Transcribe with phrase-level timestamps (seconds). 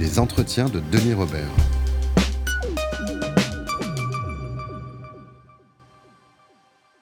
[0.00, 1.48] Les entretiens de Denis Robert.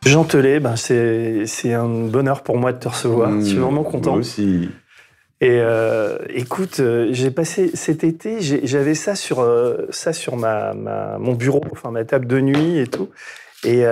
[0.07, 3.39] Jean Telet, ben c'est un bonheur pour moi de te recevoir.
[3.39, 4.13] je suis vraiment content.
[4.13, 4.71] Moi aussi.
[5.43, 10.73] Et euh, écoute, euh, j'ai passé cet été, j'avais ça sur euh, ça sur ma,
[10.73, 13.11] ma, mon bureau, enfin ma table de nuit et tout.
[13.65, 13.85] Et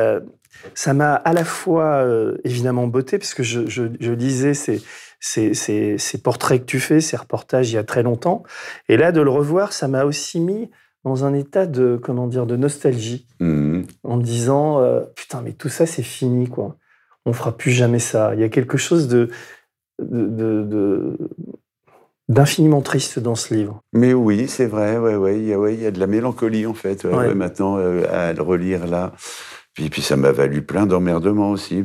[0.72, 2.06] ça m'a à la fois
[2.44, 4.82] évidemment beauté parce que je, je, je lisais ces,
[5.26, 8.42] ces, ces, ces, portraits que tu fais, ces reportages il y a très longtemps.
[8.90, 10.70] Et là, de le revoir, ça m'a aussi mis
[11.04, 13.82] dans un état de comment dire de nostalgie, Mmh.
[14.04, 14.80] en me disant
[15.16, 16.76] putain mais tout ça c'est fini quoi.
[17.26, 18.34] On fera plus jamais ça.
[18.34, 19.28] Il y a quelque chose de
[20.02, 21.16] de- de-
[22.28, 23.82] d'infiniment triste dans ce livre.
[23.92, 26.66] Mais oui, c'est vrai, ouais, ouais, il y a, ouais, y a de la mélancolie
[26.66, 27.14] en fait, Ouais.
[27.14, 29.12] ouais, maintenant euh, à le relire là.
[29.74, 31.82] Puis, puis ça m'a valu plein d'emmerdements aussi.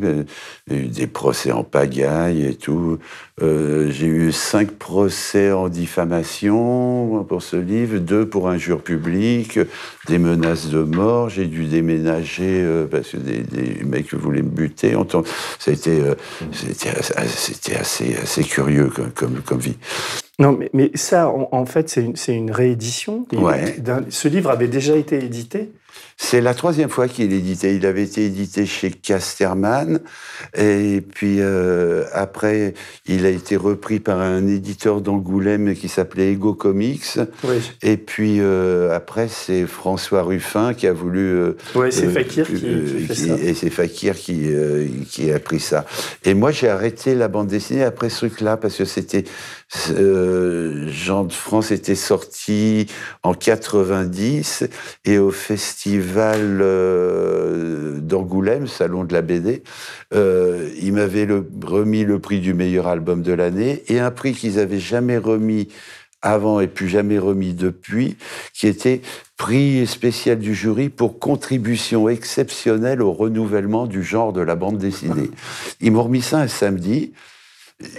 [0.69, 2.99] Eu des procès en pagaille et tout.
[3.41, 9.59] Euh, J'ai eu cinq procès en diffamation pour ce livre, deux pour injure publique,
[10.07, 11.29] des menaces de mort.
[11.29, 14.95] J'ai dû déménager euh, parce que des, des mecs voulaient me buter.
[15.67, 16.13] Été, euh,
[16.51, 19.77] c'était assez, c'était assez, curieux comme, comme, comme vie.
[20.37, 23.25] Non, mais, mais ça, en, en fait, c'est une, une réédition.
[23.33, 23.77] Ouais.
[24.09, 25.71] Ce livre avait déjà été édité.
[26.21, 27.75] C'est la troisième fois qu'il est édité.
[27.75, 30.01] Il avait été édité chez Casterman,
[30.53, 32.73] et puis euh, après,
[33.05, 37.17] il a été repris par un éditeur d'Angoulême qui s'appelait Ego Comics.
[37.45, 41.22] Oui, Et puis euh, après, c'est François Ruffin qui a voulu.
[41.22, 43.38] euh, ouais c'est Fakir qui, qui fait ça.
[43.41, 44.49] Et c'est Fakir qui,
[45.09, 45.85] qui a pris ça.
[46.25, 49.23] Et moi, j'ai arrêté la bande dessinée après ce truc-là, parce que c'était.
[49.88, 52.88] Jean de France était sorti
[53.23, 54.66] en 90,
[55.05, 59.63] et au festival euh, d'Angoulême, salon de la BD,
[60.13, 64.34] euh, il m'avait le- remis le prix du meilleur album de l'année, et un prix
[64.34, 65.69] qu'ils avaient jamais remis
[66.22, 68.17] avant et plus jamais remis depuis,
[68.53, 69.01] qui était
[69.38, 75.31] prix spécial du jury pour contribution exceptionnelle au renouvellement du genre de la bande dessinée.
[75.79, 77.13] Ils m'ont remis ça un samedi.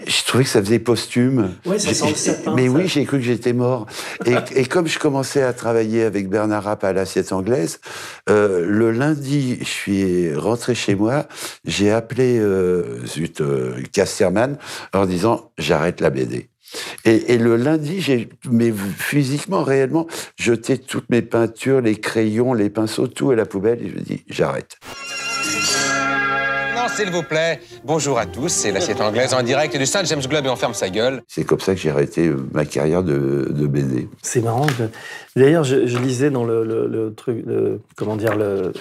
[0.07, 1.55] Je trouvais que ça faisait posthume.
[1.65, 2.73] Ouais, ça sent le sapin, Mais ça.
[2.73, 3.87] oui, j'ai cru que j'étais mort.
[4.27, 7.81] Et, et comme je commençais à travailler avec Bernard Rapp à l'assiette anglaise,
[8.29, 11.27] euh, le lundi, je suis rentré chez moi,
[11.65, 14.59] j'ai appelé euh, zut, euh, Casterman
[14.93, 16.49] en disant j'arrête la BD.
[17.05, 22.69] Et, et le lundi, j'ai, mais physiquement, réellement, jeté toutes mes peintures, les crayons, les
[22.71, 24.79] pinceaux, tout à la poubelle, et je me dis j'arrête.
[26.97, 27.61] S'il vous plaît.
[27.85, 30.75] Bonjour à tous, c'est l'assiette anglaise en direct du Saint James Club et on ferme
[30.75, 31.23] sa gueule.
[31.29, 34.09] C'est comme ça que j'ai arrêté euh, ma carrière de, de BD.
[34.23, 34.67] C'est marrant.
[34.67, 34.91] que-
[35.39, 38.73] D'ailleurs, je, je lisais dans le, le- le truc, le- comment dire, le,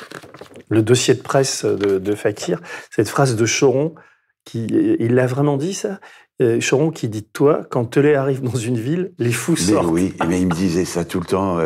[0.70, 2.60] le dossier de presse de, de Fakir,
[2.92, 3.96] cette phrase de Choron,
[4.44, 4.66] qui,
[5.00, 6.00] il l'a vraiment dit ça?
[6.42, 9.74] Euh, Choron qui dit de toi, quand Telet arrive dans une ville, les fous Mais
[9.74, 9.88] sortent.
[9.92, 11.60] oui, mais il me disait ça tout le temps.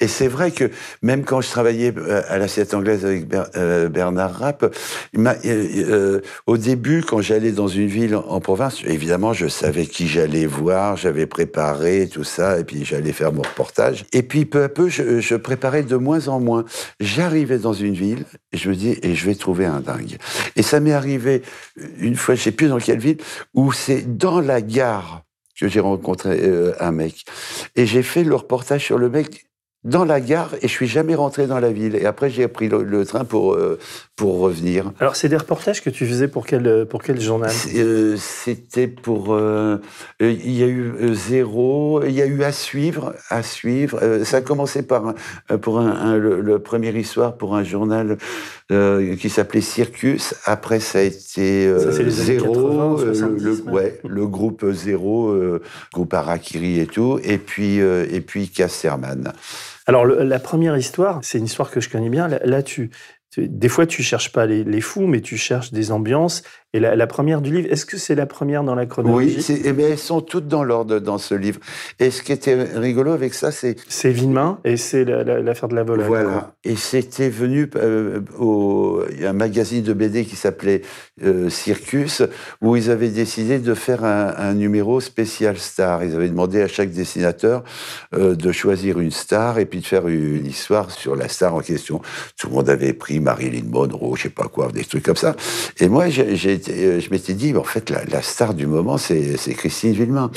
[0.00, 0.70] Et c'est vrai que
[1.02, 4.74] même quand je travaillais euh, à l'assiette anglaise avec Ber- euh, Bernard Rapp,
[5.16, 10.08] euh, au début, quand j'allais dans une ville en, en province, évidemment, je savais qui
[10.08, 14.04] j'allais voir, j'avais préparé tout ça, et puis j'allais faire mon reportage.
[14.12, 16.64] Et puis peu à peu, je, je préparais de moins en moins.
[17.00, 20.16] J'arrivais dans une ville, et je me dis, et je vais trouver un dingue.
[20.56, 21.42] Et ça m'est arrivé
[22.00, 23.18] une fois, je sais plus dans quelle ville,
[23.54, 25.22] où c'est dans la gare
[25.58, 27.24] que j'ai rencontré euh, un mec.
[27.76, 29.46] Et j'ai fait le reportage sur le mec
[29.86, 31.94] dans la gare et je suis jamais rentré dans la ville.
[31.96, 33.78] Et après, j'ai pris le, le train pour, euh,
[34.16, 34.92] pour revenir.
[35.00, 37.50] Alors, c'est des reportages que tu faisais pour quel, pour quel journal?
[37.74, 39.32] Euh, C'était pour.
[39.32, 39.78] euh,
[40.22, 43.98] euh, Il y a eu euh, zéro, il y a eu à suivre, à suivre.
[44.02, 45.14] Euh, ça a commencé par
[45.50, 48.18] euh, pour un, un- le, le première histoire pour un journal
[48.72, 50.34] euh, qui s'appelait Circus.
[50.44, 53.72] Après, ça a été euh, Ça, c'est les années 80, zéro, euh, le- 70, le,
[53.72, 54.00] ouais.
[54.04, 55.62] le groupe zéro, euh,
[55.94, 59.32] groupe Harakiri et tout, et puis euh, et puis Casterman.
[59.86, 62.26] Alors, la première histoire, c'est une histoire que je connais bien.
[62.28, 62.90] Là, tu,
[63.36, 66.42] des fois, tu cherches pas les fous, mais tu cherches des ambiances
[66.76, 69.36] Et la, la première du livre, est-ce que c'est la première dans la chronologie?
[69.48, 71.58] Oui, eh bien, elles sont toutes dans l'ordre dans ce livre.
[72.00, 75.68] Et ce qui était rigolo avec ça, c'est C'est Villemain et c'est la- la- l'affaire
[75.70, 76.06] de la Volaille.
[76.06, 76.52] Voilà.
[76.64, 79.00] Et c'était venu euh, au.
[79.24, 80.82] Un magazine de BD qui s'appelait
[81.24, 82.22] euh, Circus,
[82.60, 86.04] où ils avaient décidé de faire un, un numéro spécial star.
[86.04, 87.64] Ils avaient demandé à chaque dessinateur
[88.14, 91.60] euh, de choisir une star et puis de faire une histoire sur la star en
[91.60, 92.02] question.
[92.38, 95.34] Tout le monde avait pris Marilyn Monroe, je sais pas quoi, des trucs comme ça.
[95.80, 98.66] Et moi, j'ai, j'ai été- euh, je m'étais dit, en fait, la, la star du
[98.66, 100.30] moment, c'est, c'est Christine Villemain.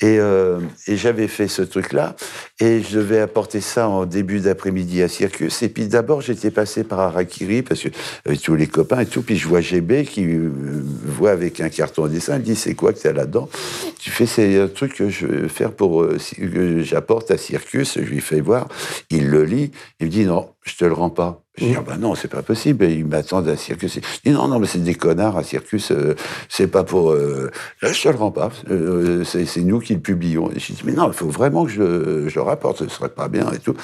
[0.00, 2.16] Et, euh, et j'avais fait ce truc-là,
[2.60, 5.62] et je devais apporter ça en début d'après-midi à Circus.
[5.62, 7.88] Et puis d'abord, j'étais passé par Harakiri, parce que
[8.26, 10.50] avec tous les copains et tout, puis je vois GB qui euh,
[11.04, 13.48] voit avec un carton à dessin, il me dit, c'est quoi que tu as là-dedans?
[13.98, 17.94] Tu fais, c'est un truc que je veux faire pour, euh, que j'apporte à Circus,
[17.96, 18.68] je lui fais voir,
[19.10, 19.70] il le lit,
[20.00, 21.42] il me dit, non, je te le rends pas.
[21.56, 22.84] Je dis, ah ben non, c'est pas possible.
[22.84, 23.94] Et ils m'attendent à Circus.
[23.94, 24.00] Je
[24.30, 25.92] dis, non, non, mais c'est des connards à Circus.
[25.92, 26.16] euh,
[26.48, 27.12] c'est pas pour.
[27.12, 27.50] Euh,
[27.82, 28.50] je te le rends pas.
[28.70, 30.50] Euh, c'est nous qui le publions.
[30.50, 32.78] Et je dis, mais non, il faut vraiment que je, le- je le rapporte.
[32.78, 33.74] Ce serait pas bien et tout.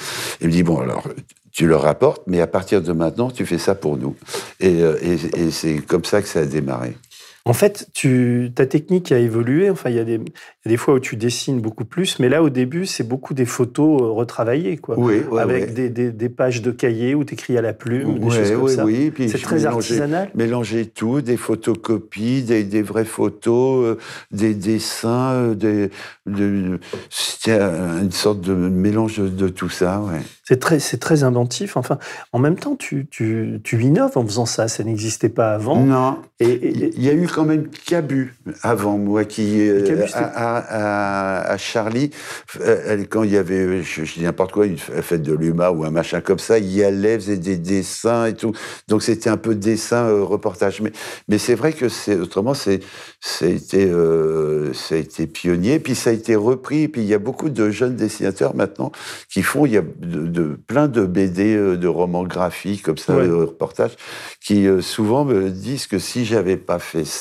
[0.41, 1.07] Il me dit, bon, alors,
[1.53, 4.15] tu le rapportes, mais à partir de maintenant, tu fais ça pour nous.
[4.59, 6.97] Et, et, et c'est comme ça que ça a démarré.
[7.45, 9.69] En fait, tu, ta technique a évolué.
[9.71, 10.19] Enfin, il y, a des, il
[10.65, 13.33] y a des fois où tu dessines beaucoup plus, mais là, au début, c'est beaucoup
[13.33, 14.95] des photos euh, retravaillées, quoi.
[14.99, 15.71] Oui, ouais, avec ouais.
[15.71, 18.51] Des, des- des pages de cahiers où tu écris à la plume, des Ouais, choses
[18.51, 18.85] comme ça.
[18.85, 20.29] oui, C'est très artisanal.
[20.35, 23.97] mélanger tout, des photocopies, des, des vraies photos, euh,
[24.31, 25.89] des dessins, euh, des,
[26.27, 26.79] de-
[27.09, 30.03] c'était un- une sorte de mélange de, de tout ça.
[30.43, 31.77] C'est très, c'est très inventif.
[31.77, 31.97] Enfin,
[32.33, 34.67] en même temps, tu, tu, tu innoves en faisant ça.
[34.67, 35.83] Ça n'existait pas avant.
[35.83, 40.19] Non, et- il y a eu quand même Cabu avant moi qui euh, Cabu, à,
[40.25, 42.11] à- à- à Charlie.
[42.59, 45.71] Euh, elle, quand il y avait je, je dis n'importe quoi une fête de l'UMA
[45.71, 48.51] ou un machin comme ça il y allait faisait des dessins et tout.
[48.87, 50.81] Donc c'était un peu dessin euh, reportage.
[50.81, 50.91] Mais
[51.27, 52.79] mais c'est vrai que c'est autrement c'est
[53.19, 55.79] ça a été euh, ça a été pionnier.
[55.79, 56.87] Puis ça a été repris.
[56.87, 58.91] Puis il y a beaucoup de jeunes dessinateurs maintenant
[59.29, 62.97] qui font il y a de, de- plein de BD euh, de romans graphiques comme
[62.97, 63.27] ça Ouais.
[63.27, 63.95] de reportages
[64.39, 67.20] qui euh, souvent me disent que si j'avais pas fait ça,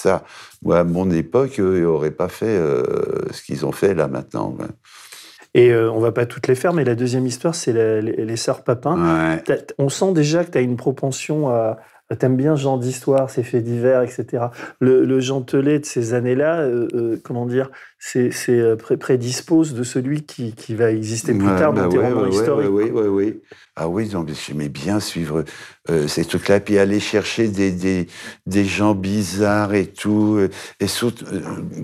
[0.62, 2.82] moi à mon époque, eux, ils n'auraient pas fait euh,
[3.30, 4.56] ce qu'ils ont fait là maintenant.
[5.54, 8.36] et, euh, on va pas toutes les faire, mais la deuxième histoire, c'est les, les
[8.36, 9.36] sœurs Papin.
[9.46, 9.64] Ouais.
[9.78, 11.78] On sent déjà que tu as une propension à.
[12.18, 14.46] T'aimes bien ce genre d'histoire, ces faits divers, etc.
[14.80, 17.70] Le, le Jean Telet de ces années-là, euh, euh, comment dire,
[18.00, 21.98] c'est euh, pré- prédispose de celui qui, qui va exister plus tard bah dans tes
[21.98, 22.70] ouais, romans ouais, historiques.
[22.70, 23.40] ouais, ouais, ouais, ouais.
[23.76, 25.44] Ah oui, donc j'aimais bien suivre
[25.90, 28.06] euh, ces trucs-là, puis aller chercher des, des,
[28.46, 30.50] des gens bizarres et tout, euh,
[30.80, 31.40] et surtout, euh,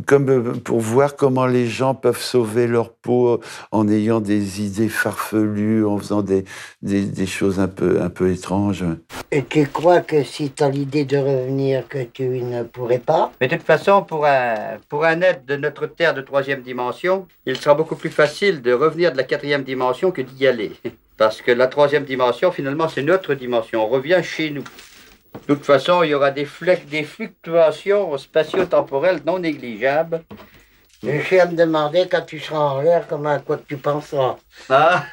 [0.07, 3.41] comme euh, pour voir comment les gens peuvent sauver leur peau
[3.71, 6.45] en ayant des idées farfelues, en faisant des,
[6.83, 8.85] des, des choses un peu, un peu étranges.
[9.31, 13.33] Et tu crois que si tu as l'idée de revenir, que tu ne pourrais pas?
[13.41, 17.27] Mais de toute façon, pour un, pour un être de notre Terre de troisième dimension,
[17.47, 20.73] il sera beaucoup plus facile de revenir de la quatrième dimension que d'y aller.
[21.17, 23.85] Parce que la troisième dimension, finalement, c'est notre dimension.
[23.85, 24.65] On revient chez nous.
[25.49, 26.47] De toute façon, il y aura des,
[26.91, 30.23] des fluctuations spatio-temporelles non négligeables.
[31.03, 34.37] Je suis à me demander quand tu seras en l'air, comment à quoi tu penseras.
[34.69, 35.05] Ah,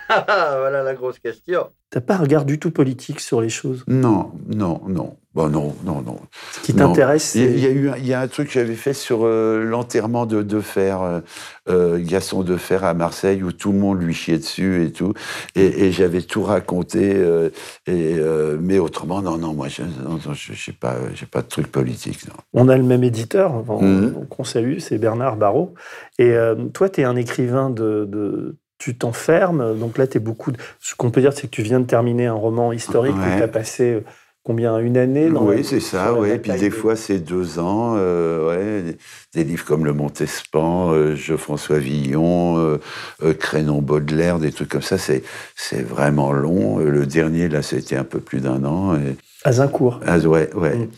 [0.59, 1.67] voilà la grosse question.
[1.89, 3.83] T'as pas un regard du tout politique sur les choses?
[3.87, 5.17] Non, non, non.
[5.33, 6.17] Bon, non, non, non.
[6.51, 6.89] Ce qui Non.
[6.89, 9.25] t'intéresse, Il y, a, eu un, il y a un truc que j'avais fait sur
[9.25, 11.21] euh, l'enterrement de Defer, euh,
[11.69, 15.13] euh, Gaston Defer à Marseille, où tout le monde lui chiait dessus et tout.
[15.55, 17.13] Et, et j'avais tout raconté.
[17.15, 17.49] euh,
[17.87, 18.15] et,
[18.61, 20.97] mais autrement, non, non, moi, je non, non, j'ai pas,
[21.31, 22.27] pas de truc politique.
[22.27, 22.33] Non.
[22.53, 24.27] On a le même éditeur, enfin, Mhm.
[24.29, 25.73] qu'on salue, c'est Bernard Barrault.
[26.19, 26.35] Et
[26.73, 28.05] toi, tu es un écrivain de.
[28.07, 30.51] de- tu t'enfermes, donc là, tu es beaucoup.
[30.51, 33.19] de- Ce qu'on peut dire, c'est que tu viens de terminer un roman historique où
[33.19, 33.37] Ouais.
[33.37, 34.03] tu as passé
[34.43, 36.37] combien Une année dans Oui, c'est ça, oui.
[36.37, 37.95] Puis des de- fois, c'est deux ans.
[37.97, 38.49] euh,
[38.85, 38.95] ouais,
[39.33, 42.77] des, livres comme Le Montespan, euh, Geoffroy Villon, euh,
[43.23, 44.97] euh, Crénon Baudelaire, des trucs comme ça.
[44.97, 45.23] C'est,
[45.55, 46.79] c'est vraiment long.
[46.79, 48.95] Euh, Le dernier, là, c'était un peu plus d'un an.
[48.95, 49.15] Et...
[49.45, 49.99] Azincourt.
[50.05, 50.75] Ah, ouais, ouais.
[50.75, 50.89] Mm.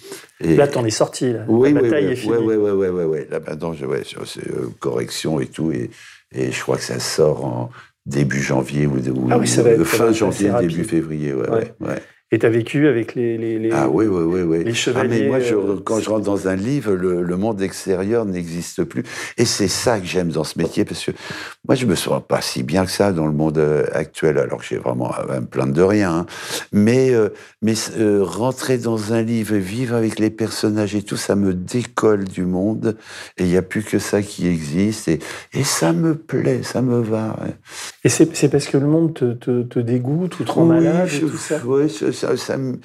[0.42, 1.32] Et- Là, t'en es sorti.
[1.34, 1.46] Là.
[1.48, 2.36] oui, la oui, bataille oui, est finie.
[2.38, 3.20] oui, oui, oui, oui.
[3.30, 4.42] Là, maintenant, je, ouais, c'est
[4.80, 5.72] correction et tout.
[5.72, 5.90] Et,
[6.34, 7.70] et je crois que ça sort en
[8.06, 10.84] début janvier ou, ou- Ah oui, ça va ou être- ça va fin janvier, début
[10.84, 11.34] février.
[11.34, 11.74] Ouais, Ouais.
[11.80, 12.02] ouais, ouais.
[12.36, 13.38] Et tu as vécu avec les.
[13.38, 14.64] les, les- Ah oui, oui, oui, oui.
[14.66, 17.38] les Ah, chevaliers, mais moi, je- euh, quand je rentre dans un livre, le, le
[17.38, 19.04] monde extérieur n'existe plus.
[19.38, 21.12] Et c'est ça que j'aime dans ce métier, parce que
[21.66, 24.60] moi, je me sens pas si bien que ça dans le monde euh, actuel, alors
[24.60, 26.12] que j'ai vraiment à me plaindre de rien.
[26.14, 26.26] hein.
[26.74, 27.30] Mais, euh,
[27.62, 32.26] mais euh, rentrer dans un livre, vivre avec les personnages et tout, ça me décolle
[32.26, 32.98] du monde.
[33.38, 35.08] Et il n'y a plus que ça qui existe.
[35.08, 35.20] Et,
[35.54, 37.38] et ça me plaît, ça me va.
[37.42, 37.54] ouais.
[38.04, 41.10] Et c'est parce que le monde te, te, te dégoûte ou te rend Oui, malade
[41.14, 41.58] et tout ça?
[41.66, 42.12] ouais, ça,
[42.58, 42.78] me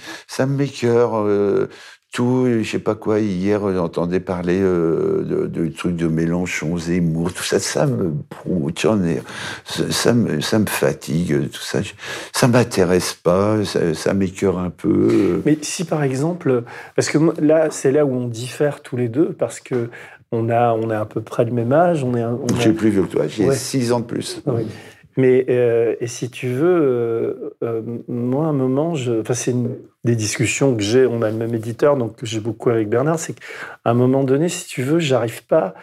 [0.47, 1.17] m'écœure.
[1.17, 1.69] euh,
[2.13, 7.33] tout, je sais pas quoi, hier, j'entendais parler euh, de, de trucs de Mélenchon, Zemmour,
[7.33, 8.11] tout ça, ça me
[9.91, 11.79] ça, me, ça me fatigue, tout ça.
[12.33, 15.41] Ça m'intéresse pas, ça, ça m'écœure un peu.
[15.47, 16.65] Mais si par exemple,
[16.97, 19.89] parce que là, c'est là où on diffère tous les deux, parce que
[20.33, 22.91] on a, on a à peu près le même âge, on est, on a- plus
[22.91, 23.55] vieux que toi, j'ai Ouais.
[23.55, 24.43] 6 ans de plus.
[24.47, 24.67] Oui.
[25.17, 28.95] Mais euh, et si tu veux, euh, euh, moi, à un moment,
[29.33, 29.55] c'est
[30.05, 31.07] des discussions que j'ai.
[31.07, 33.19] On a le même éditeur, donc que j'ai beaucoup avec Bernard.
[33.19, 33.43] C'est qu'à
[33.85, 35.75] un moment donné, si tu veux, j'arrive pas.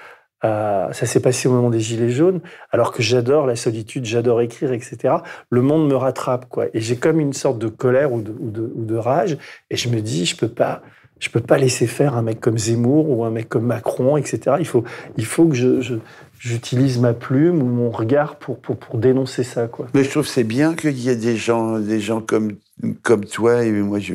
[0.41, 0.89] à...
[0.93, 2.41] Ça s'est passé au moment des Gilets jaunes,
[2.71, 5.15] alors que j'adore la solitude, j'adore écrire, etc.
[5.49, 6.67] Le monde me rattrape, quoi.
[6.73, 9.37] Et j'ai comme une sorte de colère ou de, rage.
[9.69, 10.81] Et je me dis, je peux pas.
[11.19, 14.57] Je peux pas laisser faire un mec comme Zemmour ou un mec comme Macron, etc.
[14.59, 14.83] Il faut,
[15.17, 15.97] il faut que je-
[16.39, 19.87] j'utilise ma plume ou mon regard pour, pour, pour dénoncer ça, quoi.
[19.93, 22.53] Mais je trouve c'est bien qu'il y ait des gens, des gens comme,
[23.03, 24.13] comme toi et moi, je,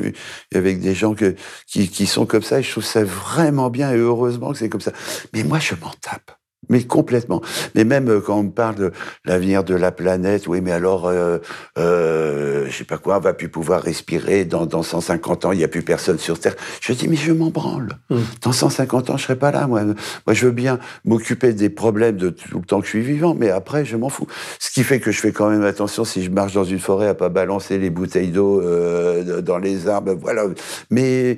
[0.53, 1.35] avec des gens que,
[1.67, 2.59] qui, qui sont comme ça.
[2.59, 4.93] Et je trouve ça vraiment bien et heureusement que c'est comme ça.
[5.33, 6.31] Mais moi, je m'en tape.
[6.69, 7.41] Mais complètement.
[7.75, 8.91] Mais même euh, quand on me parle de
[9.25, 11.37] l'avenir de la planète, oui, mais alors, euh,
[11.77, 14.45] euh, je sais pas quoi, on va plus pouvoir respirer.
[14.45, 16.55] Dans, dans 150 ans, il n'y a plus personne sur Terre.
[16.81, 17.89] Je dis, mais je m'en branle.
[18.09, 18.17] Mm.
[18.41, 19.83] Dans 150 ans, je serai pas là, moi.
[19.83, 23.35] Moi, je veux bien m'occuper des problèmes de tout le temps que je suis vivant,
[23.37, 24.27] mais après, je m'en fous.
[24.59, 27.07] Ce qui fait que je fais quand même attention si je marche dans une forêt
[27.07, 30.45] à pas balancer les bouteilles d'eau euh, dans les arbres, voilà.
[30.89, 31.37] Mais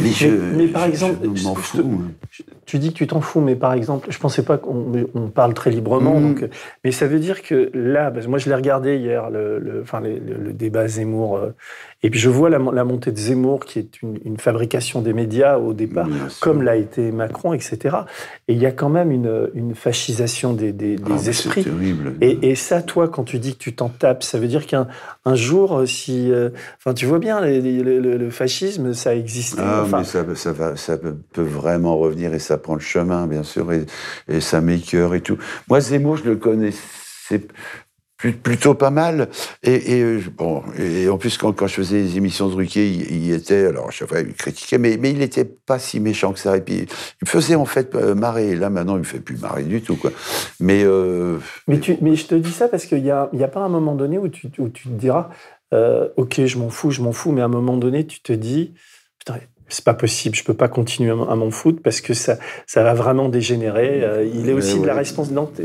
[0.00, 2.02] mais je, mais par exemple, je m'en je- fous.
[2.30, 5.28] je- Tu dis que tu t'en fous, mais par exemple, je pensais pas qu'on on
[5.28, 6.18] parle très librement.
[6.18, 6.22] Mm.
[6.34, 6.48] Donc,
[6.82, 9.80] mais ça veut dire que là, parce que moi je l'ai regardé hier, le, le-
[9.82, 11.50] enfin, les- le, le débat Zemmour, euh,
[12.04, 15.12] et puis je vois la, la montée de Zemmour qui est une, une fabrication des
[15.12, 16.06] médias au départ,
[16.40, 17.96] comme l'a été Macron, etc.
[18.46, 21.64] Et il y a quand même une, une fascisation des, des- Ah, esprits.
[21.64, 22.14] terrible.
[22.20, 24.86] Et, et ça, toi, quand tu dis que tu t'en tapes, ça veut dire qu'un
[25.24, 28.92] un jour, euh, si, euh, enfin, tu vois bien, les- les- le, le- le fascisme,
[28.92, 29.56] ça existe.
[29.58, 33.26] Ah, enfin, mais ça, ça, va, ça peut vraiment revenir et ça prend le chemin,
[33.26, 33.86] bien sûr, et,
[34.28, 35.38] et ça m'écœure et tout.
[35.68, 36.78] Moi, Zemmour, je le connaissais
[37.30, 37.48] pl-
[38.16, 39.28] plutôt pas mal.
[39.62, 43.26] Et, et, bon, et en plus, quand, quand je faisais les émissions de Ruquier, il,
[43.26, 46.32] il était, alors à chaque fois, il critiquait, mais, mais il n'était pas si méchant
[46.32, 46.56] que ça.
[46.56, 46.86] Et puis, il
[47.24, 48.50] me faisait en fait euh, marrer.
[48.50, 50.10] Et là, maintenant, il me fait plus marrer du tout, quoi.
[50.60, 53.44] Mais, euh, Mais, tu, mais je te dis ça parce qu'il n'y a, il y
[53.44, 55.30] a pas un moment donné où tu, où tu te diras
[55.72, 58.32] euh, Ok, je m'en fous, je m'en fous, mais à un moment donné, tu te
[58.32, 58.74] dis
[59.18, 62.82] Putain, c'est pas possible, je peux pas continuer à m'en foutre parce que ça, ça
[62.84, 64.04] va vraiment dégénérer.
[64.04, 65.64] Euh, il est Ouais, aussi de la responsabilité.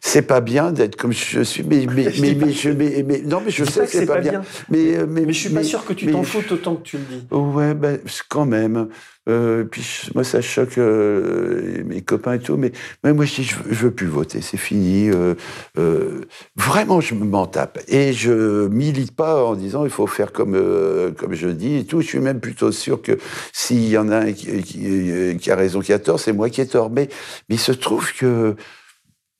[0.00, 1.62] C'est pas bien d'être comme je suis.
[1.64, 4.42] Mais, mais, Je mais, je, mais, mais- non, mais je, sais que c'est pas, bien.
[4.70, 6.98] Mais, euh, mais, Mais je suis pas sûr que tu t'en foutes autant que tu
[6.98, 7.26] le dis.
[7.34, 8.88] Ouais, ben, quand même.
[9.28, 12.72] Euh, puis moi, ça choque euh, mes copains et tout, mais,
[13.04, 15.10] mais moi, je dis, je, veux- je veux plus voter, c'est fini.
[15.10, 15.34] euh,
[16.56, 17.78] vraiment, je m'en tape.
[17.88, 20.56] Et je milite pas en disant, il faut faire comme,
[21.18, 22.00] comme je dis et tout.
[22.00, 23.18] Je suis même plutôt sûr que
[23.52, 26.48] s'il y en a un qui, qui- qui a raison, qui a tort, c'est moi
[26.50, 26.90] qui ai tort.
[26.90, 27.08] Mais,
[27.48, 28.54] mais il se trouve que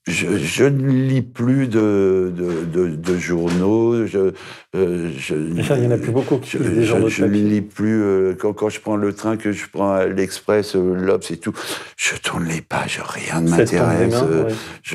[0.09, 4.07] je, je ne lis plus de, de, de- de journaux.
[4.07, 4.33] Je,
[4.77, 7.11] euh, je, il y en a plus beaucoup qui je, lisent des je- journaux de
[7.11, 8.03] je ne lis plus.
[8.03, 11.53] euh, quand, quand je prends le train, que je prends l'Express, euh, l'Obs et tout,
[11.97, 14.15] je tourne les pages, rien ne m'intéresse.
[14.23, 14.53] euh, ouais.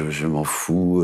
[0.09, 1.03] je m'en fous.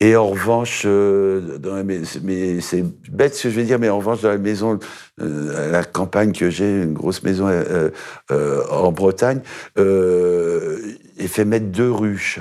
[0.00, 3.90] Et en revanche, euh, dans mais, mais c'est bête ce que je vais dire, mais
[3.90, 4.78] en revanche, dans la maison,
[5.20, 7.90] euh, à la campagne que j'ai, une grosse maison euh,
[8.30, 9.40] euh, en Bretagne,
[9.76, 12.40] il fait mettre deux ruches.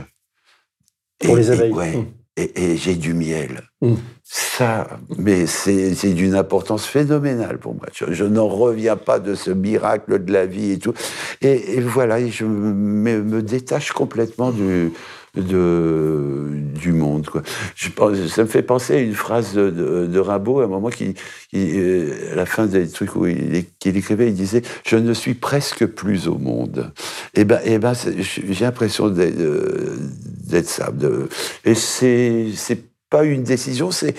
[1.20, 1.72] Pour Et- les et- abeilles.
[1.74, 1.98] ouais.
[1.98, 2.06] Mm.
[2.38, 3.64] Et, et j'ai du miel.
[3.82, 3.96] Mm.
[4.24, 4.88] Ça,
[5.18, 7.88] mais c'est d'une importance phénoménale pour moi.
[7.94, 10.94] Je, je n'en reviens pas de ce miracle de la vie et tout.
[11.42, 14.92] Et, voilà, je me, me détache complètement du,
[15.36, 16.48] de,
[16.80, 17.28] du monde.
[17.28, 17.42] Quoi.
[17.76, 20.68] Je pense, ça me fait penser à une phrase de, de, de Rimbaud, à un
[20.68, 21.14] moment, qui,
[21.50, 25.14] qui, euh, à la fin des trucs où il, qu'il écrivait, il disait «Je ne
[25.14, 26.92] suis presque plus au monde».
[27.36, 30.92] Et ben, et ben j'ai l'impression d'être ça.
[30.92, 31.30] De,
[31.66, 34.16] et c'est pas une décision, c'est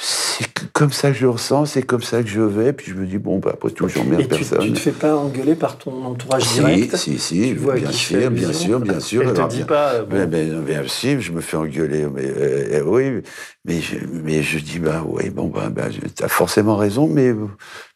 [0.00, 2.96] c'est comme ça que je le ressens, c'est comme ça que je vais, puis je
[2.96, 4.60] me dis, bon, bah, après tout, j'emmerde tu, personne.
[4.66, 6.96] tu te fais pas engueuler par ton entourage si, direct?
[6.96, 9.22] si, si, Tu vois bien sûr, bien sûr, bien sûr.
[9.22, 9.92] Elle te alors, dit bien- pas.
[9.94, 13.22] euh, bon, ben, ben, bien sûr, je me fais engueuler, mais euh, euh, oui,
[13.64, 17.32] mais je, mais je dis, bah oui, bon, bah, bah, tu as forcément raison, mais,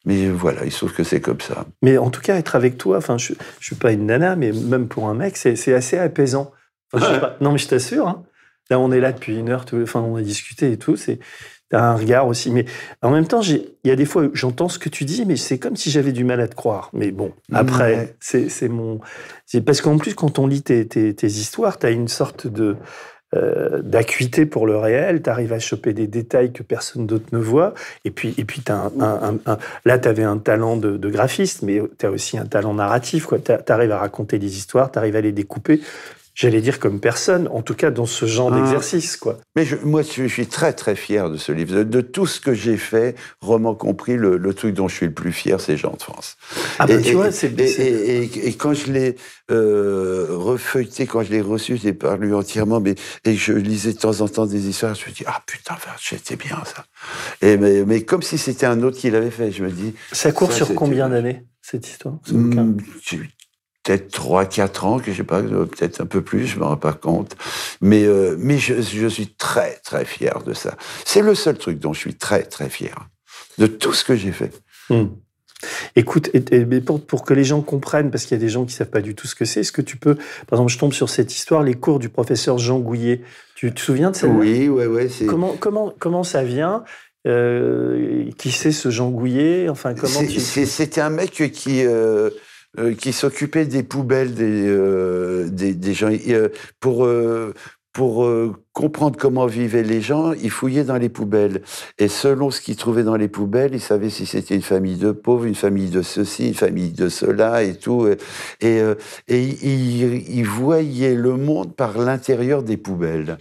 [0.05, 1.65] mais voilà, il se trouve que c'est comme ça.
[1.83, 4.53] Mais en tout cas, être avec toi, enfin, je, je suis pas une nana, mais
[4.53, 6.53] même pour un mec, c'est c'est assez apaisant.
[6.93, 7.37] Enfin, je sais pas.
[7.41, 8.07] Non, mais je t'assure.
[8.07, 8.23] hein.
[8.69, 10.97] Là, on est là depuis une heure, tout- enfin, on a discuté et tout.
[10.97, 11.21] C'est
[11.69, 12.51] t'as un regard aussi.
[12.51, 12.65] Mais
[13.03, 15.59] en même temps, il y a des fois, j'entends ce que tu dis, mais c'est
[15.59, 16.91] comme si j'avais du mal à te croire.
[16.93, 18.17] Mais bon, après, Ouais.
[18.21, 19.01] c'est mon.
[19.65, 22.77] Parce qu'en plus, quand on lit tes, tes, tes histoires, tu as une sorte de
[23.35, 27.39] euh, d'acuité pour le réel, tu arrives à choper des détails que personne d'autre ne
[27.39, 29.39] voit, et puis, et puis as un,
[29.85, 33.73] là, tu avais un talent de, graphiste, mais tu as aussi un talent narratif, tu
[33.73, 35.81] arrives à raconter des histoires, tu arrives à les découper
[36.37, 38.61] j'allais dire comme personne, en tout cas dans ce genre ah.
[38.61, 39.17] d'exercice.
[39.17, 39.39] quoi.
[39.57, 41.83] Mais moi, je suis très très fier de ce livre.
[41.83, 45.33] De, tout ce que j'ai fait, roman compris, le, truc dont je suis le plus
[45.33, 46.37] fier, c'est Jean de France.
[46.79, 47.59] Ah ben tu vois, c'est...
[47.59, 49.17] Et, et, quand je l'ai
[49.51, 53.95] euh, refeuilleté, quand je l'ai reçu, je l'ai pas lu entièrement, mais et je lisais
[53.95, 56.85] de temps en temps des histoires, je me dis, ah putain, c'était bien ça.
[57.41, 59.95] Et, mais, mais comme si c'était un autre qui l'avait fait, je me dis...
[60.13, 62.17] Ça court sur combien d'années cette histoire?
[62.31, 62.77] Hmm,
[63.87, 66.77] peut-être 3 4 ans, que je sais pas, peut-être un peu plus, je me rends
[66.77, 67.37] pas compte.
[67.81, 70.77] Mais, euh, mais je, je, suis très, très fier de ça.
[71.05, 73.09] C'est le seul truc dont je suis très, très fier.
[73.59, 74.53] De tout ce que j'ai fait.
[74.91, 75.07] Hmm.
[75.95, 78.75] Écoute, et, pour, pour, que les gens comprennent, parce qu'il y a des gens qui
[78.75, 80.93] savent pas du tout ce que c'est, est-ce que tu peux, par exemple, je tombe
[80.93, 83.23] sur cette histoire, les cours du professeur Jean Gouillet.
[83.55, 84.27] Tu te souviens de ça?
[84.27, 85.27] Oui, oui, oui.
[85.27, 86.85] Comment, comment, comment ça vient?
[87.27, 89.69] Euh, Qui c'est ce Jean Gouillet?
[89.69, 92.31] Enfin, comment C'était un mec qui, euh,
[92.79, 96.11] euh, qui s'occupait des poubelles des, euh, des, gens.
[96.29, 96.49] Euh,
[96.81, 97.09] pour,
[97.93, 98.31] pour
[98.73, 101.63] comprendre comment vivaient les gens, il fouillait dans les poubelles.
[101.99, 105.13] Et selon ce qu'il trouvait dans les poubelles, il savait si c'était une famille de
[105.13, 108.07] pauvres, une famille de ceci, une famille de cela et tout.
[108.61, 108.83] Et,
[109.29, 113.39] et il, il voyait le monde par l'intérieur des poubelles.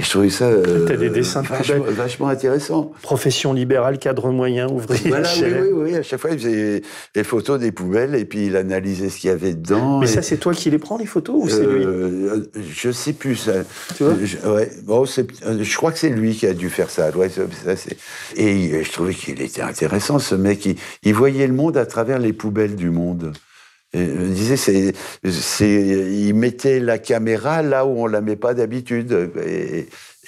[0.00, 2.90] Et je trouvais ça euh, des dessins vachement, vachement, intéressant.
[3.02, 5.10] Profession libérale, cadre moyen, ouvrier.
[5.10, 6.80] Voilà, oui, oui, oui, à chaque fois, il faisait
[7.14, 9.98] des photos des poubelles et puis il analysait ce qu'il y avait dedans.
[9.98, 13.12] Mais ça, c'est toi qui les prends, les photos, ou c'est lui euh, Je sais
[13.12, 13.36] plus.
[13.36, 13.52] Ça.
[13.94, 17.10] Tu vois je, ouais, bon, je crois que c'est lui qui a dû faire ça.
[17.10, 17.42] Ouais, ça,
[18.36, 20.64] et je trouvais qu'il était intéressant, ce mec.
[20.64, 23.34] Il, il voyait le monde à travers les poubelles du monde.
[23.92, 24.92] Et je disais,
[25.24, 29.32] il mettait la caméra là où on la met pas d'habitude.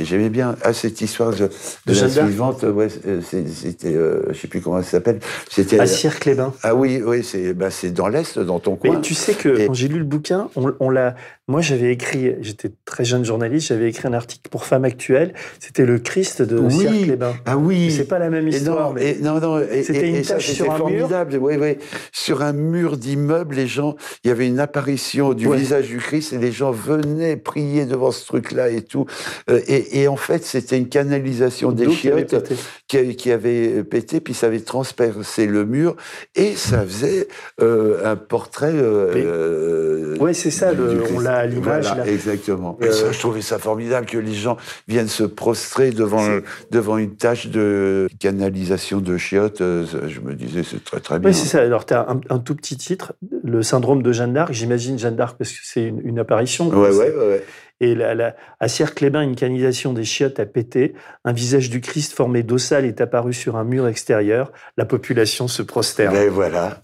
[0.00, 1.50] J'aimais bien ah, cette histoire de,
[1.86, 2.62] de, la suivante.
[2.62, 5.20] Ouais, c'était, euh, je sais plus comment ça s'appelle.
[5.50, 6.54] C'était à Cire-Clébin.
[6.62, 8.96] Ah oui, oui, c'est, bah, c'est dans l'est, dans ton coin.
[8.96, 11.14] Mais tu sais que quand j'ai lu le bouquin, on, on l'a.
[11.48, 12.36] Moi, j'avais écrit.
[12.40, 13.68] J'étais très jeune journaliste.
[13.68, 15.34] J'avais écrit un article pour Femme Actuelle.
[15.60, 16.72] C'était le Christ de oui.
[16.72, 17.34] Cire-Clébin.
[17.44, 17.90] Ah oui.
[17.90, 18.88] C'est pas la même histoire.
[18.88, 19.62] non, mais non, non.
[19.82, 21.32] C'était une tâche sur un formidable.
[21.32, 21.42] mur.
[21.42, 21.76] Oui, oui.
[22.12, 23.96] Sur un mur d'immeuble, les gens.
[24.24, 28.12] Il y avait une apparition du visage du Christ et les gens venaient prier devant
[28.12, 29.06] ce truc-là et tout.
[29.50, 32.34] Euh, et, et en fait, c'était une canalisation des chiottes
[32.86, 35.96] qui avait, pété, puis ça avait transpercé le mur,
[36.34, 37.28] et ça faisait
[37.60, 38.72] euh, un portrait.
[38.74, 40.72] Euh, oui, c'est ça,
[41.14, 41.86] on l'a à l'image.
[42.06, 42.78] exactement.
[42.80, 44.56] Et ça, je trouvais ça formidable que les gens
[44.88, 46.26] viennent se prostrer devant,
[46.70, 49.60] devant une tâche de canalisation de chiottes.
[49.60, 51.30] Euh, je me disais, c'est très, très bien.
[51.30, 51.60] Oui, c'est ça.
[51.60, 53.14] Alors, tu as un, tout petit titre,
[53.44, 54.52] le syndrome de Jeanne d'Arc.
[54.52, 56.68] J'imagine Jeanne d'Arc parce que c'est une, apparition.
[56.68, 57.36] Oui, oui, oui.
[57.82, 60.94] Et la, à Cierre-Clébin, une canalisation des chiottes a pété.
[61.24, 64.52] Un visage du Christ formé d'eau sale est apparu sur un mur extérieur.
[64.76, 66.14] La population se prosterne.
[66.14, 66.80] Et voilà.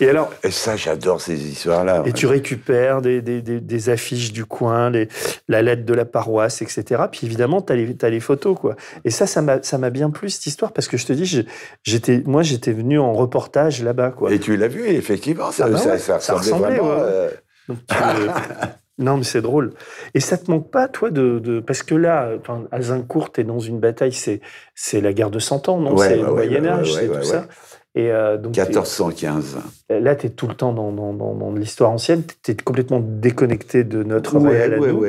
[0.00, 2.02] Et alors Et ça, j'adore ces histoires-là.
[2.06, 5.08] Et tu récupères des, des, des, affiches du coin, les,
[5.48, 7.02] la lettre de la paroisse, etc.
[7.12, 8.58] Puis évidemment, tu as, as, les photos.
[8.58, 8.74] quoi.
[9.04, 11.44] Et ça, ça m'a bien plu, cette histoire, parce que je te dis,
[11.82, 14.12] j'étais moi, j'étais venu en reportage là-bas.
[14.12, 14.32] quoi.
[14.32, 17.28] Et tu l'as vu, effectivement, ça, ah bah ça, ça, ressemblait, vraiment, euh,
[19.02, 19.72] Non, mais c'est drôle.
[20.14, 22.30] Et ça te manque pas, toi, de, parce que là,
[22.70, 24.40] à Zincourt, t'es dans une bataille, c'est
[24.74, 25.96] c'est la guerre de Cent Ans, non?
[25.96, 27.46] C'est le Moyen Âge, c'est tout ça.
[27.94, 29.58] Et euh, donc 1415.
[29.90, 33.84] Là, tu es tout le temps dans, dans, dans, l'histoire ancienne, tu es complètement déconnecté
[33.84, 35.04] de notre réel à nous.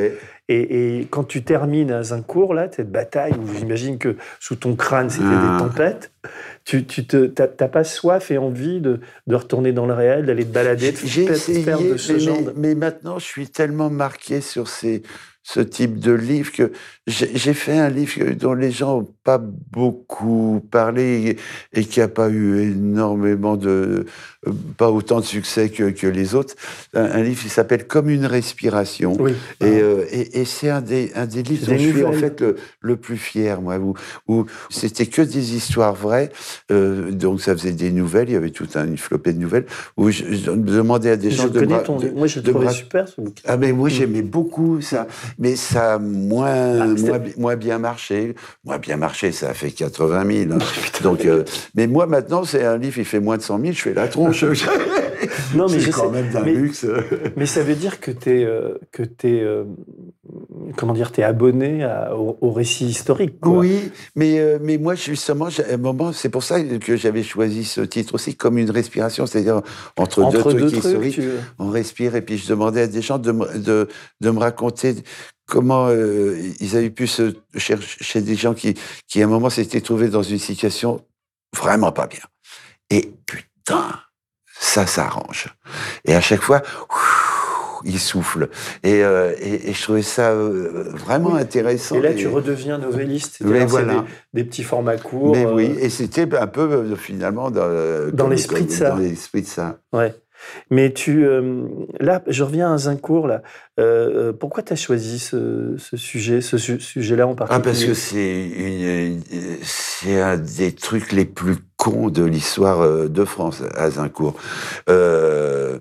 [0.49, 4.75] Et, et, quand tu termines à Zincourt, là, cette bataille où j'imagine que sous ton
[4.75, 5.57] crâne, c'était des ah.
[5.59, 6.11] tempêtes,
[6.65, 10.43] tu, tu te, t'as, pas soif et envie de, de, retourner dans le réel, d'aller
[10.45, 14.41] te balader, de J'ai essayé, de ce mais, genre mais maintenant, je suis tellement marqué
[14.41, 15.03] sur ces
[15.43, 16.71] ce type de livre que
[17.05, 21.37] j'ai fait un livre dont les gens n'ont pas beaucoup parlé
[21.73, 24.05] et, qui n'a pas eu énormément de,
[24.77, 26.55] pas autant de succès que, que les autres.
[26.93, 29.15] Un, livre qui s'appelle Comme une respiration.
[29.19, 29.33] Oui.
[29.61, 32.43] Et, euh, et, et c'est un des, un des livres dont je suis en fait
[32.81, 33.95] le, plus fier, moi, où,
[34.27, 36.31] où c'était que des histoires vraies.
[36.71, 39.65] Euh, donc ça faisait des nouvelles, il y avait toute une flopée de nouvelles,
[39.97, 43.43] où je, demandais à des gens de, ton, Moi, je le trouvais super, ce bouquin.
[43.45, 48.35] Ah, mais moi, j'aimais beaucoup ça mais ça a moins, ah, moins, bien marché.
[48.63, 50.53] Moins bien marché, ça a fait 80 000.
[50.53, 50.57] Hein.
[51.03, 51.43] Donc, euh,
[51.75, 54.07] mais moi, maintenant, c'est un livre, il fait moins de 100 000, je fais la
[54.07, 54.32] tronche.
[55.55, 56.85] non, mais c'est quand même d'un luxe.
[57.37, 59.63] mais ça veut dire que tu es, euh, que es, euh,
[60.77, 63.39] comment dire, t'es abonné à- au, au récit historique.
[63.39, 63.59] quoi.
[63.59, 67.63] Oui, mais, euh, mais moi, justement, à un moment, c'est pour ça que j'avais choisi
[67.63, 69.61] ce titre aussi comme une respiration, c'est-à-dire
[69.97, 71.19] entre, Entre deux, deux trucs trucs, historiques,
[71.59, 73.87] on respire, et puis je demandais à des gens de, me- de,
[74.21, 74.95] de me raconter
[75.45, 78.75] comment euh, ils avaient pu se chercher des gens qui,
[79.07, 81.01] qui, à un moment, s'étaient trouvés dans une situation
[81.55, 82.21] vraiment pas bien.
[82.89, 83.91] Et putain,
[84.63, 85.47] ça s'arrange.
[86.05, 86.61] Et à chaque fois,
[87.85, 88.49] il souffle.
[88.83, 91.41] Et, euh, et, et je trouvais ça euh, vraiment Oui.
[91.41, 91.95] intéressant.
[91.95, 93.41] Et là, tu redeviens novelliste.
[93.41, 94.05] Mais voilà.
[94.33, 95.35] Des, des petits formats courts.
[95.35, 98.91] Mais euh, oui, et c'était un peu euh, finalement dans, euh, l'esprit de ça.
[98.91, 99.79] Dans l'esprit de ça.
[99.91, 100.15] Ouais.
[100.69, 101.63] Mais tu, euh,
[101.99, 103.27] là, je reviens à Zincourt.
[103.27, 103.41] Là,
[103.79, 107.69] Euh, euh, pourquoi tu as choisi ce, ce sujet, ce su- sujet-là en particulier Ah,
[107.69, 107.93] parce que
[109.63, 111.57] c'est un des trucs les plus
[111.91, 114.35] de l'histoire euh, de France à Zincourt.
[114.89, 115.79] Euh,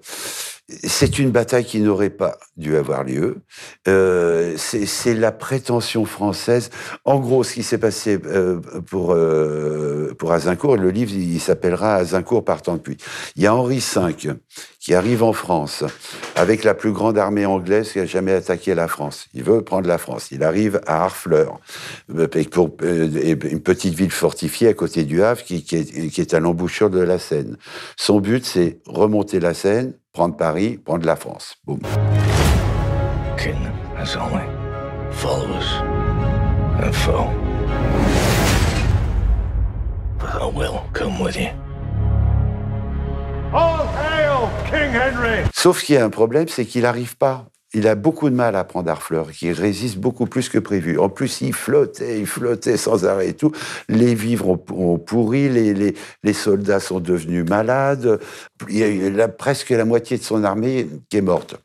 [0.84, 3.38] c'est une bataille qui n'aurait pas dû avoir lieu.
[3.88, 6.70] Euh, c'est la prétention française.
[7.04, 11.96] En gros, ce qui s'est passé euh, pour, euh, pour Azincourt, le livre, il s'appellera
[11.96, 12.96] Azincourt partant de pluie.
[13.36, 14.34] Il y a Henri V
[14.82, 15.84] qui arrive en France
[16.34, 19.28] avec la plus grande armée anglaise qui a jamais attaqué la France.
[19.32, 20.28] Il veut prendre la France.
[20.32, 21.60] Il arrive à Harfleur,
[22.12, 22.26] euh,
[22.82, 25.64] euh, une petite ville fortifiée à côté du Havre qui
[26.18, 27.56] est à l'embouchure de la Seine.
[27.96, 31.56] Son but, c'est remonter la Seine, prendre Paris, prendre la France.
[31.64, 31.80] Boum.
[33.38, 34.44] King has only
[35.10, 35.66] followers
[36.82, 37.30] and foe.
[40.18, 41.48] But I will come with you.
[45.54, 47.51] Sauf qu'il y a un problème, c'est qu'il n'arrive pas.
[47.74, 50.98] Il a beaucoup de mal à prendre Harfleur, qui résiste beaucoup plus que prévu.
[50.98, 53.52] En plus, il flottait, il flottait sans arrêt et tout.
[53.88, 58.20] Les vivres ont, pourri, les, les, les soldats sont devenus malades.
[58.68, 61.56] Il y a eu presque la moitié de son armée qui est morte.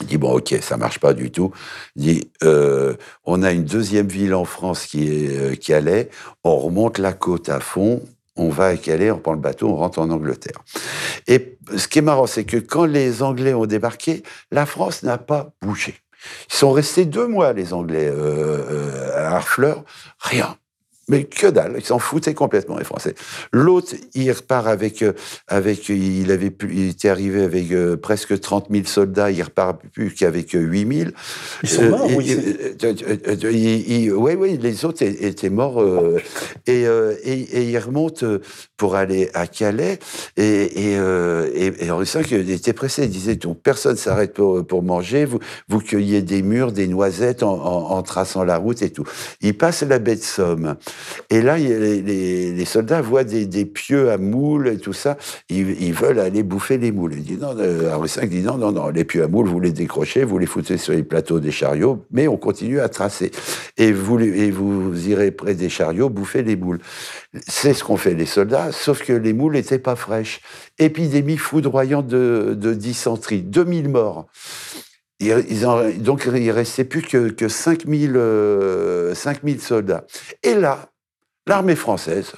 [0.00, 1.52] Il dit bon ok ça marche pas du tout.
[1.96, 6.08] Il dit euh, on a une deuxième ville en France qui est euh, Calais.
[6.42, 8.02] On remonte la côte à fond.
[8.36, 10.62] On va à Calais, on prend le bateau, on rentre en Angleterre.
[11.26, 15.18] Et ce qui est marrant, c'est que quand les Anglais ont débarqué, la France n'a
[15.18, 15.96] pas bougé.
[16.50, 18.12] Ils sont restés deux mois, les Anglais, euh,
[18.70, 19.84] euh, à Harfleur,
[20.18, 20.56] rien.
[21.10, 23.14] Mais que dalle, ils s'en foutaient complètement, les Français.
[23.52, 25.12] L'autre, il repart avec, euh,
[25.48, 29.80] avec il, avait pu, il était arrivé avec euh, presque 30 000 soldats, il repart
[29.92, 31.10] plus qu'avec euh, 8 000.
[31.64, 35.82] Ils sont morts, oui, c'est- Oui, oui, les autres étaient morts.
[35.82, 36.18] euh,
[36.66, 38.40] et, euh, et, et ils remontent euh,
[38.76, 39.98] pour aller à Calais.
[40.36, 43.04] Et, et, euh, et, Henri V était pressé.
[43.04, 45.24] Il disait donc, personne s'arrête pour, pour manger.
[45.24, 49.04] Vous, vous cueillez des mûres, des noisettes en, en- en traçant la route et tout.
[49.40, 50.76] Il passe la baie de Somme.
[51.30, 55.16] Et là, les, soldats voient des, pieux à moules et tout ça.
[55.48, 57.14] Ils, ils veulent aller bouffer les moules.
[57.14, 59.72] Il dit non, euh, Henri dit non, non, non, les pieux à moules, vous les
[59.72, 63.30] décrochez, vous les foutez sur les plateaux des chariots, mais on continue à tracer.
[63.76, 66.80] Et vous, irez près des chariots bouffer les moules.
[67.46, 70.40] C'est ce qu'ont fait les soldats, sauf que les moules n'étaient pas fraîches.
[70.78, 74.26] Épidémie foudroyante de, de dysenterie, 2000 morts.
[75.20, 80.06] Ils- ils donc, il restait plus que, que 5000, euh, 5000 soldats.
[80.42, 80.89] Et là,
[81.50, 82.32] l'armée française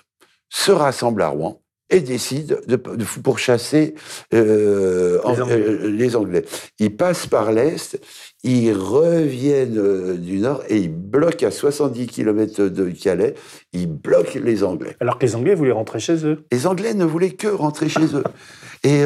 [0.48, 3.94] se rassemble à Rouen et décide de, de pourchasser
[4.32, 5.54] euh, Les en- Anglais.
[5.68, 6.44] euh, les Anglais.
[6.78, 8.00] Ils passent par l'Est,
[8.42, 13.34] ils reviennent euh, du Nord et ils bloquent à 70 km de Calais,
[13.74, 14.96] ils bloquent les Anglais.
[15.00, 16.44] Alors que les Anglais voulaient rentrer chez eux.
[16.50, 18.24] Les Anglais ne voulaient que rentrer chez eux.
[18.84, 19.02] Et,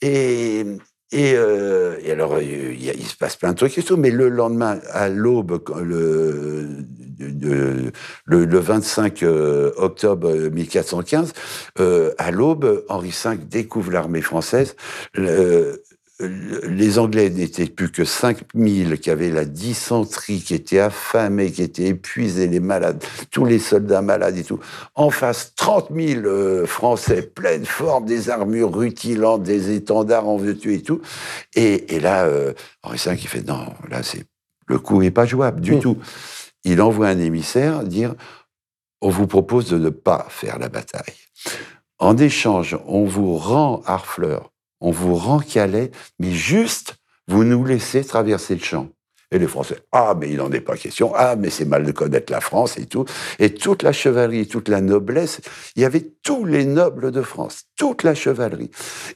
[0.00, 0.64] et,
[1.12, 4.78] et, et alors, il, il se passe plein de trucs et tout, mais le lendemain,
[4.90, 6.66] à l'aube, le,
[7.18, 7.92] le,
[8.26, 11.32] le 25 euh, octobre 1415,
[11.80, 14.76] euh, à l'aube, Henri V découvre l'armée française.
[15.14, 15.82] Le-
[16.18, 21.62] le- les Anglais n'étaient plus que 5000 qui avaient la dysenterie, qui étaient affamés, qui
[21.62, 24.58] étaient épuisés, les malades, tous les soldats malades et tout.
[24.94, 30.72] En face, 30 000 euh, Français, pleine forme, des armures rutilantes, des étendards en veux-tu
[30.74, 31.02] et tout.
[31.54, 34.24] Et, et là, euh, Henri V, il fait non, là, c'est
[34.68, 35.80] le coup est pas jouable du Mm.
[35.80, 35.96] tout.
[36.66, 38.14] Il envoie un émissaire dire
[39.00, 41.14] on vous propose de ne pas faire la bataille.
[41.98, 44.50] En échange, on vous rend Harfleur,
[44.80, 46.96] on vous rend Calais, mais juste,
[47.28, 48.88] vous nous laissez traverser le champ.
[49.30, 51.92] Et les Français, ah, mais il n'en est pas question, ah, mais c'est mal de
[51.92, 53.04] connaître la France et tout.
[53.38, 55.40] Et toute la chevalerie, toute la noblesse,
[55.76, 58.70] il y avait tous les nobles de France, toute la chevalerie.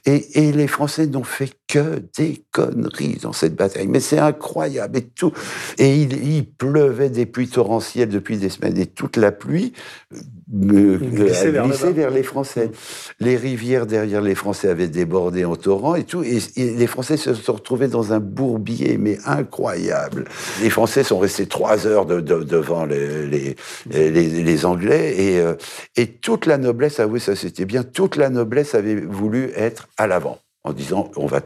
[0.05, 3.87] Et, et les Français n'ont fait que des conneries dans cette bataille.
[3.87, 4.97] Mais c'est incroyable.
[4.99, 5.31] Et, tout,
[5.77, 8.77] et il, il pleuvait des pluies torrentielles depuis des semaines.
[8.77, 9.73] Et toute la pluie
[10.13, 12.71] euh, Glissait a vers les Français.
[13.19, 16.23] Les rivières derrière les Français avaient débordé en torrent et tout.
[16.23, 20.25] Et, et les Français se sont retrouvés dans un bourbier, mais incroyable.
[20.61, 23.55] Les Français sont restés trois heures de- de- devant les, les,
[23.89, 25.55] les, les Anglais et, euh,
[25.95, 29.87] et toute la noblesse, ah oui, ça c'était bien, toute la noblesse avait voulu être
[29.97, 31.41] à l'avant en disant on va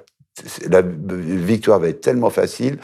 [0.69, 2.77] la victoire va être tellement facile.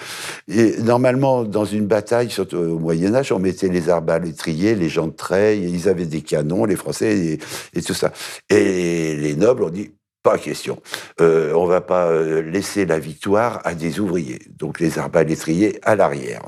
[0.47, 5.07] Et normalement, dans une bataille, surtout au Moyen Âge, on mettait les arbalétriers, les gens
[5.07, 7.39] de trait, ils avaient des canons, les Français,
[7.73, 8.13] et, tout ça.
[8.49, 9.91] Et les nobles ont dit,
[10.23, 10.79] pas question.
[11.19, 14.39] Euh, on va pas euh, laisser la victoire à des ouvriers.
[14.57, 16.43] Donc les arbalétriers à l'arrière.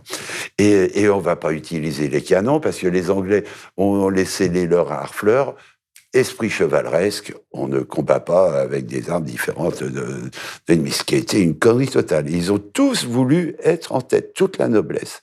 [0.60, 3.44] Et, et on va pas utiliser les canons parce que les Anglais
[3.76, 5.56] ont laissé les leurs à harfleurs.
[6.14, 10.30] Esprit chevaleresque, on ne combat pas avec des armes différentes de-
[10.68, 12.30] d'ennemis, ce qui été une connerie totale.
[12.30, 15.22] Ils ont tous voulu être en tête, toute la noblesse.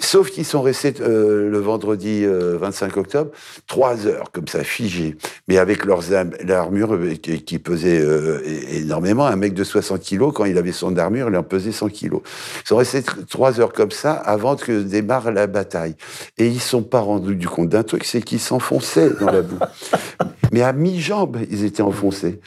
[0.00, 3.30] Sauf qu'ils sont restés euh, le vendredi euh, 25 octobre,
[3.68, 6.02] trois heures comme ça, figés, mais avec leurs
[6.44, 8.40] l'armure euh, qui, qui pesait euh,
[8.72, 9.24] énormément.
[9.24, 12.22] Un mec de 60 kilos, quand il avait son armure, il en pesait 100 kilos.
[12.64, 15.94] Ils sont restés tr- trois heures comme ça avant que démarre la bataille.
[16.38, 19.42] Et ils ne sont pas rendus du compte d'un truc, c'est qu'ils s'enfonçaient dans la
[19.42, 19.58] boue.
[20.52, 22.40] Mais à mi-jambe, ils étaient enfoncés.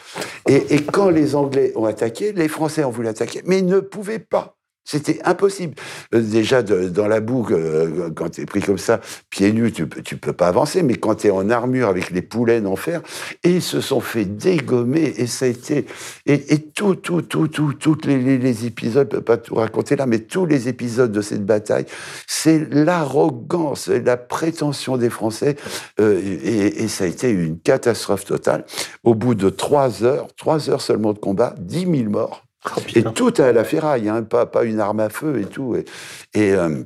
[0.49, 3.79] Et, et quand les Anglais ont attaqué, les Français ont voulu attaquer, mais ils ne
[3.79, 4.56] pouvaient pas.
[4.89, 5.75] C'était impossible.
[6.15, 9.85] Euh, Déjà, dans la boue, euh, quand tu es pris comme ça, pieds nus, tu
[10.05, 13.01] tu peux pas avancer, mais quand tu es en armure avec les poulaines en fer,
[13.43, 15.85] et ils se sont fait dégommer, et ça a été...
[16.25, 16.39] Et,
[16.73, 20.19] tout, tout, tout, tout, tous les, les- épisodes, je peux pas tout raconter là, mais
[20.19, 21.85] tous les épisodes de cette bataille,
[22.25, 25.57] c'est l'arrogance, la prétention des Français,
[25.99, 28.65] euh, et, et ça a été une catastrophe totale.
[29.03, 32.46] Au bout de trois heures, trois heures seulement de combat, 10 000 morts.
[32.75, 35.75] Oh, Et tout à la ferraille, hein, pas, pas une arme à feu et tout.
[35.75, 35.85] Et,
[36.33, 36.83] et, euh,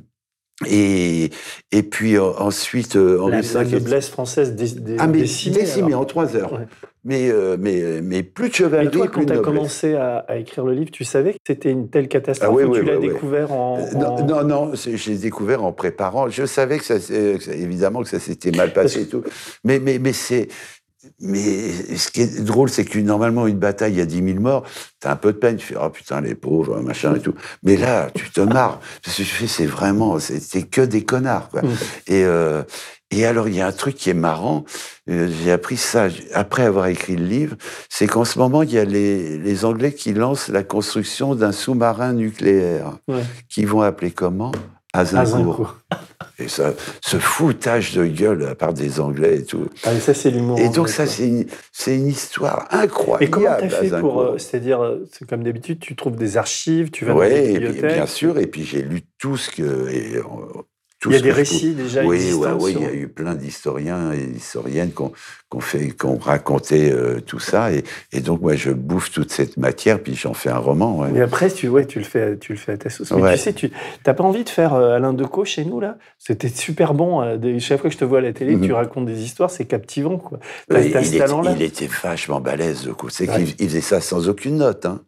[0.66, 1.30] et,
[1.72, 5.20] et puis euh, ensuite, euh, la, Henri la est- noblesse française dé, dé- Ah, mais
[5.22, 6.02] décimée, décimé, alors.
[6.02, 6.52] en trois heures.
[6.52, 6.66] Ouais.
[7.04, 9.42] Mais, euh, mais, mais plus de Et chevalerie, toi, quand tu as noblesse.
[9.54, 12.62] commencé à, à écrire le livre, tu savais que c'était une telle catastrophe Ah oui,
[12.62, 15.16] ou oui, tu l'as oui, découvert en, Euh, Non, en- non, non, c'est- je l'ai
[15.16, 16.28] découvert en préparant.
[16.28, 19.24] Je savais que ça, s'est- que ça- évidemment, que ça s'était mal passé et tout.
[19.64, 20.46] Mais, mais, mais c'est,
[21.20, 24.40] mais ce qui est drôle, c'est que normalement, une bataille, il y a 10 000
[24.40, 24.64] morts,
[25.00, 27.34] t'as un peu de peine, tu fais, oh putain, les pauvres, machin et tout.
[27.62, 28.80] Mais là, tu te marres.
[29.02, 31.62] Parce que fais, c'est vraiment, c'est que des connards, quoi.
[31.62, 31.68] Mm.
[32.08, 32.62] Et, euh,
[33.10, 34.64] et alors, il y a un truc qui est marrant,
[35.10, 37.56] euh, j'ai appris ça après avoir écrit le livre,
[37.90, 41.52] c'est qu'en ce moment, il y a les, les Anglais qui lancent la construction d'un
[41.52, 43.22] sous-marin nucléaire, Ouais.
[43.48, 44.52] qu'ils vont appeler comment?
[44.92, 45.76] Azincourt.
[46.38, 49.66] Et ça, ce foutage de gueule à part des Anglais et tout.
[49.84, 50.58] Ah, mais ça, c'est l'humour.
[50.58, 51.46] Et donc, ça, c'est une,
[51.86, 53.24] une histoire incroyable.
[53.24, 54.20] Et comment t'as fait pour.
[54.20, 57.36] euh, C'est-à-dire, euh, c'est comme d'habitude, tu trouves des archives, tu vas dans Ouais, des
[57.36, 57.94] et puis, bibliothèques.
[57.94, 58.38] bien sûr.
[58.38, 59.88] Et puis, j'ai lu tout ce que.
[59.90, 60.22] et, euh,
[61.00, 63.34] tout Il y a des récits déjà Oui, ouais, ouais, il y a eu plein
[63.34, 65.12] d'historiens et d'historiennes qui ont,
[65.60, 67.72] fait, ont raconté euh, tout ça.
[67.72, 70.98] Et, et donc, moi, je bouffe toute cette matière, puis j'en fais un roman.
[71.00, 71.10] ouais.
[71.14, 73.10] Et après, tu, ouais, tu, le fais, tu le fais à ta sauce.
[73.12, 73.32] Mais Ouais.
[73.34, 73.70] tu sais, tu
[74.06, 75.96] n'as pas envie de faire euh, Alain Decaux chez nous, là?
[76.18, 77.22] C'était super bon.
[77.22, 78.66] euh, des- chaque fois que je te vois à la télé, Mhm.
[78.66, 80.18] tu racontes des histoires, c'est captivant.
[80.18, 80.38] Quoi.
[80.68, 80.98] T'as t'as il, ce
[81.62, 83.08] était, il vachement balèze, le coup.
[83.08, 83.36] C'est Ouais.
[83.44, 84.86] qu'il il faisait ça sans aucune note.
[84.86, 85.00] Hein.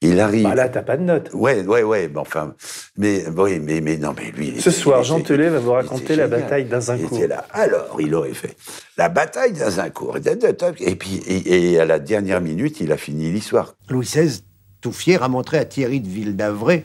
[0.00, 0.44] Il arrive.
[0.44, 1.30] Bah là, t'as pas de notes.
[1.32, 2.10] Ouais, ouais, ouais.
[2.12, 2.54] Mais enfin,
[2.96, 4.48] mais oui, mais, mais non, mais lui.
[4.48, 7.18] il Ce était- soir, il Jean Telet va vous il raconter la bataille Il d'Azincourt.
[7.18, 7.44] était là.
[7.52, 8.56] Alors, il aurait fait
[8.96, 10.18] la bataille d'Azincourt.
[10.80, 13.74] Et puis, et, et à la dernière minute, il a fini l'histoire.
[13.88, 14.42] Louis XVI,
[14.80, 16.84] tout fier, a montré à Thierry de Ville-d'Avray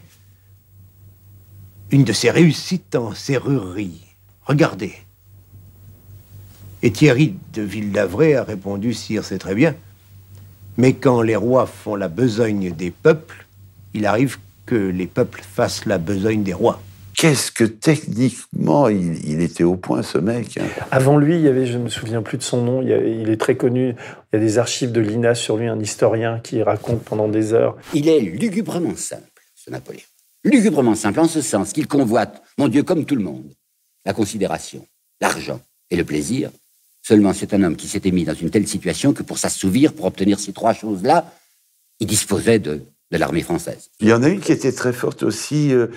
[1.92, 4.02] une de ses réussites en serrurerie.
[4.46, 4.94] Regardez.
[6.84, 9.76] Et Thierry de Ville-d'Avray a répondu Sire, c'est très bien.
[10.78, 13.46] Mais quand les rois font la besogne des peuples,
[13.94, 16.82] il arrive que les peuples fassent la besogne des rois.
[17.16, 20.58] Qu'est-ce que techniquement il, il était au point, ce mec.
[20.58, 20.66] hein?
[20.92, 22.94] Avant lui, il y avait, je ne me souviens plus de son nom, il, y
[22.94, 23.96] a- il est très connu.
[24.34, 27.54] Il y a des archives de l'INA sur lui, un historien qui raconte pendant des
[27.54, 27.78] heures.
[27.94, 29.24] Il est lugubrement simple,
[29.56, 30.02] ce Napoléon.
[30.44, 33.52] Lugubrement simple, en ce sens qu'il convoite, mon Dieu, comme tout le monde,
[34.06, 34.86] la considération,
[35.20, 36.50] l'argent et le plaisir.
[37.04, 40.06] Seulement, c'est un homme qui s'était mis dans une telle situation que pour s'assouvir, pour
[40.06, 41.32] obtenir ces trois choses-là,
[42.00, 43.90] il disposait de, de l'armée française.
[44.00, 45.88] Il y en a une qui était très forte aussi euh,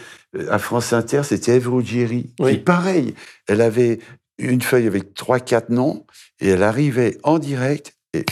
[0.50, 2.32] à France Inter, c'était Ève Ruggieri.
[2.40, 2.52] Oui.
[2.52, 3.14] Qui, pareil,
[3.46, 4.00] elle avait
[4.38, 6.06] une feuille avec trois, quatre noms
[6.40, 8.24] et elle arrivait en direct et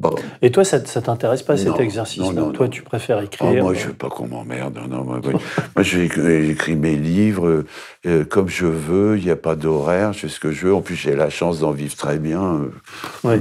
[0.00, 0.14] Bon.
[0.40, 3.72] Et toi, ça, ça t'intéresse pas cet exercice non, non, Toi, tu préfères écrire moi,
[3.72, 4.78] euh, je veux pas qu'on m'emmerde.
[4.88, 5.32] Non, non, moi, moi,
[5.76, 7.66] moi, j'écris mes livres euh,
[8.06, 9.18] euh, comme je veux.
[9.18, 10.14] Il n'y a pas d'horaire.
[10.14, 10.74] Je fais ce que je veux.
[10.74, 12.42] En plus, j'ai la chance d'en vivre très bien.
[12.42, 13.38] euh, Ouais.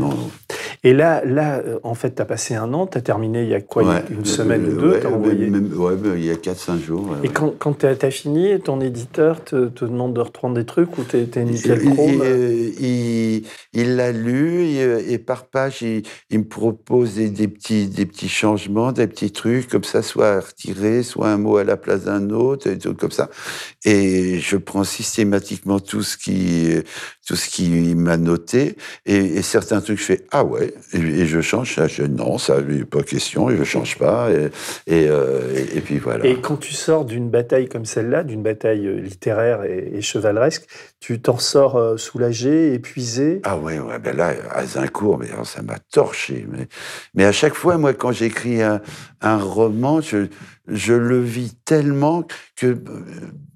[0.83, 3.53] Et là, là, en fait, tu as passé un an, tu as terminé il y
[3.55, 4.03] a quoi, Ouais.
[4.09, 5.47] une semaine ou deux, ouais, envoyé.
[5.49, 5.71] même-
[6.17, 7.09] il y a 4-5 jours.
[7.23, 10.97] Et quand, quand tu as, fini, ton éditeur te, te demande de reprendre des trucs
[10.97, 12.23] ou t'es t'es nickel Il- chrome
[13.73, 18.27] il- l'a lu et, et par page, il, il me propose des, petits, des petits
[18.29, 22.05] changements, des petits trucs comme ça, soit à retirer, soit un mot à la place
[22.05, 23.29] d'un autre, et tout comme ça.
[23.85, 26.75] Et je prends systématiquement tout ce qui,
[27.29, 31.25] tout ce qui m'a noté et, et certains trucs, je fais ah ouais, et, et
[31.27, 31.75] je change.
[31.75, 34.31] Ça, je, non, ça, il est pas question, je change pas.
[34.31, 34.45] Et,
[34.87, 36.25] et, euh, et- et puis voilà.
[36.25, 40.65] Et quand tu sors d'une bataille comme celle-là, d'une bataille euh, littéraire et, chevaleresque,
[40.99, 43.41] tu t'en sors euh, soulagé, épuisé?
[43.43, 46.47] Ah ouais, ouais, ben là, à Zincourt, mais alors, ça m'a torché.
[46.51, 46.67] Mais,
[47.13, 48.81] mais à chaque fois, moi, quand j'écris un,
[49.21, 50.25] un roman, je,
[50.67, 52.75] je le vis tellement que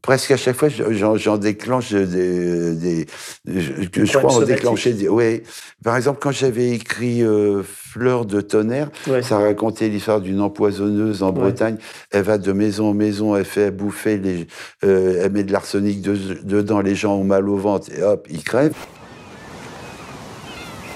[0.03, 2.75] presque à chaque fois, j'en déclenche des...
[2.75, 3.05] des
[3.47, 5.07] je, que Des je crois en déclencher des...
[5.09, 5.41] Ouais.
[5.83, 9.23] Par exemple, quand j'avais écrit euh, Fleur de tonnerre, Ouais.
[9.23, 11.39] ça racontait l'histoire d'une empoisonneuse en Ouais.
[11.41, 11.77] Bretagne.
[12.11, 14.45] Elle va de maison en maison, elle fait bouffer, les,
[14.83, 18.27] euh, elle met de l'arsenic de- dedans, les gens ont mal au ventre, et hop,
[18.29, 18.75] ils crèvent.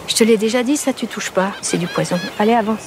[0.07, 1.53] Je te l'ai déjà dit, ça tu touches pas.
[1.61, 2.17] C'est du poison.
[2.39, 2.85] Allez, avance.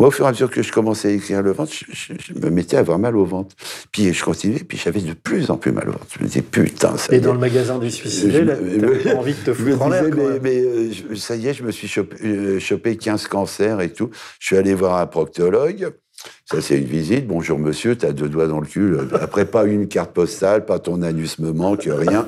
[0.00, 2.12] Moi, au fur et à mesure que je commençais à écrire le ventre, je, je-
[2.18, 3.54] je me mettais à avoir mal au ventre.
[3.92, 6.06] Puis je continuais, puis j'avais de plus en plus mal au ventre.
[6.18, 7.20] Je me disais, putain, ça Et y est.
[7.20, 10.04] dans le magasin du suicidé, là, pas envie de te foutre en l'air.
[10.16, 13.92] mais, mais, euh, ça y est, je me suis chopé, euh, chopé 15 cancers et
[13.92, 14.08] tout.
[14.40, 15.92] Je suis allé voir un proctologue.
[16.52, 17.28] Ça, c'est une visite.
[17.28, 18.96] Bonjour, monsieur, t'as deux doigts dans le cul.
[19.20, 22.26] Après, pas une carte postale, pas ton anus me manque, rien.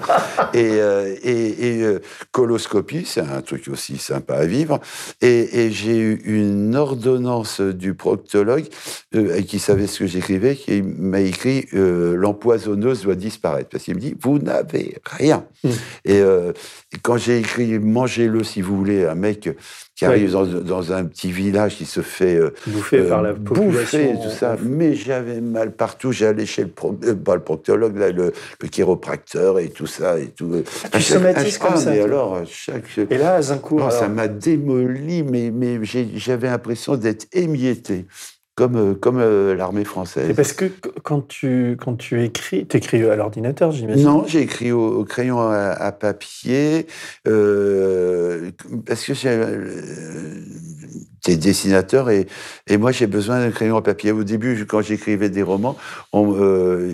[0.55, 1.99] Et, euh, et, et, euh,
[2.31, 4.79] coloscopie, c'est un truc aussi sympa à vivre.
[5.23, 8.67] Et, et j'ai eu une ordonnance du proctologue
[9.17, 13.71] euh, qui savait ce que j'écrivais, qui m'a écrit L'empoisonneuse doit disparaître.
[13.71, 15.45] Parce qu'il me dit Vous n'avez rien.
[15.65, 15.69] Mm.
[16.05, 16.23] Et,
[17.03, 19.51] quand j'ai écrit Mangez-le si vous voulez, un mec
[19.97, 20.09] qui Ouais.
[20.15, 24.31] arrive dans, dans un petit village qui se fait Bouffé euh, par la bouffer, population.
[24.31, 24.57] tout ça.
[24.63, 26.13] Mais j'avais mal partout.
[26.13, 30.19] J'allais chez le, pro- euh, pas le proctologue, là, le, le chiropracteur et tout ça.
[30.19, 30.63] Et tout.
[30.93, 32.85] tu somatises comme ah, ça, Mais alors, chaque.
[33.11, 38.07] Et là, à Zincourt, Non, ça alors, m'a démoli, mais, mais j'avais l'impression d'être émietté,
[38.63, 40.27] comme, euh, comme euh, l'armée française.
[40.29, 44.05] c'est parce que qu- quand tu, quand tu écris, tu écris à l'ordinateur, j'imagine.
[44.05, 46.87] Non, j'ai écrit au, au crayon à, à papier,
[47.27, 48.51] euh,
[48.87, 49.15] parce que
[51.23, 52.27] t'es dessinateur et,
[52.67, 54.11] et moi j'ai besoin d'un crayon à papier.
[54.11, 55.77] Au début, quand j'écrivais des romans,
[56.13, 56.93] on, euh,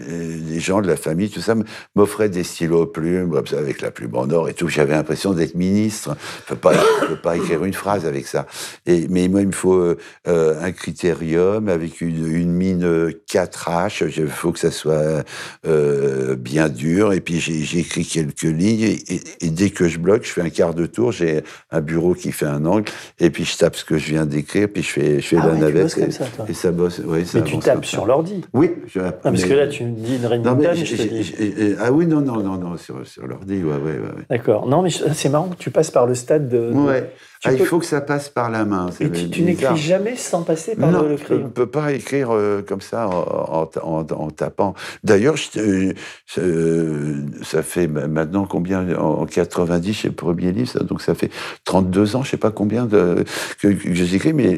[0.48, 1.54] les gens de la famille, tout ça,
[1.94, 4.68] m'offraient des stylos plumes avec la plume en or et tout.
[4.68, 6.14] J'avais l'impression d'être ministre.
[6.48, 8.46] Je je peux pas écrire une phrase avec ça.
[8.84, 9.82] Et, mais moi, il me faut
[10.26, 14.04] un critérium avec une, une mine euh, 4H.
[14.16, 15.24] Il faut que ça soit
[15.66, 17.12] euh, bien dur.
[17.12, 17.38] Et puis
[17.76, 18.82] écrit quelques lignes.
[18.82, 21.10] Et, et- et dès que je bloque, je fais un quart de tour.
[21.10, 22.84] J'ai un bureau qui fait un angle.
[23.18, 24.68] Et puis je tape ce que je viens d'écrire.
[24.72, 25.82] Puis je fais, je fais Ah la ouais, tu navette.
[25.82, 26.46] bosses comme et, ça, toi.
[26.48, 26.96] et ça bosse.
[27.24, 28.44] Ça Mais tu tapes sur l'ordi.
[28.52, 28.70] Oui.
[28.86, 31.22] Je, Ah, parce mais- que là, tu me dis une non, je te dis.
[31.22, 33.98] j'ai- ah oui, non, non, non, non, sur, sur l'ordi, ouais, ouais, ouais.
[33.98, 34.24] ouais.
[34.28, 34.66] D'accord.
[34.66, 36.70] Non, mais c'est marrant que tu passes par le stade de.
[36.70, 37.10] de- Ouais.
[37.37, 38.90] Tu Ah, peux- Il faut que ça passe par la main.
[39.00, 41.44] Et tu, n'écris jamais sans passer par non, le je crayon.
[41.44, 44.74] ne peux pas écrire euh, comme ça en, en- en- en tapant.
[45.04, 45.92] D'ailleurs, je- euh,
[46.38, 51.14] euh, ça fait ma- maintenant combien En 90, c'est le premier livre, ça, donc ça
[51.14, 51.30] fait
[51.64, 53.24] 32 ans, je ne sais pas combien de,
[53.60, 54.56] que, que j'écris, mais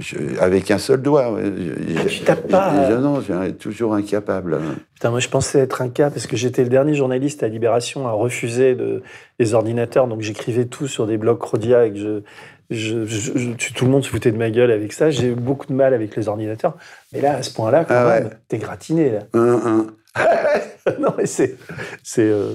[0.00, 1.34] je- avec un seul doigt.
[1.42, 2.98] Je- Ah, tu tapes pas, je- euh.
[3.00, 4.58] Non, je suis toujours incapable.
[4.94, 8.06] Putain, moi, je pensais être un cas parce que j'étais le dernier journaliste à Libération
[8.08, 9.02] à refuser de,
[9.38, 10.06] les ordinateurs.
[10.08, 12.22] Donc, j'écrivais tout sur des blocs Rodia et que je,
[12.70, 15.10] je, je- je- tout le monde se foutait de ma gueule avec ça.
[15.10, 16.76] J'ai eu beaucoup de mal avec les ordinateurs.
[17.12, 18.20] Mais là, à ce point-là, quand Ah ouais.
[18.22, 19.18] même, t'es gratiné, là.
[19.34, 19.86] Un, un.
[21.00, 21.56] non, mais c'est.
[22.02, 22.22] C'est.
[22.28, 22.54] euh,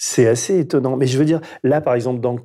[0.00, 0.96] c'est assez étonnant.
[0.96, 2.36] Mais je veux dire, là, par exemple, dans...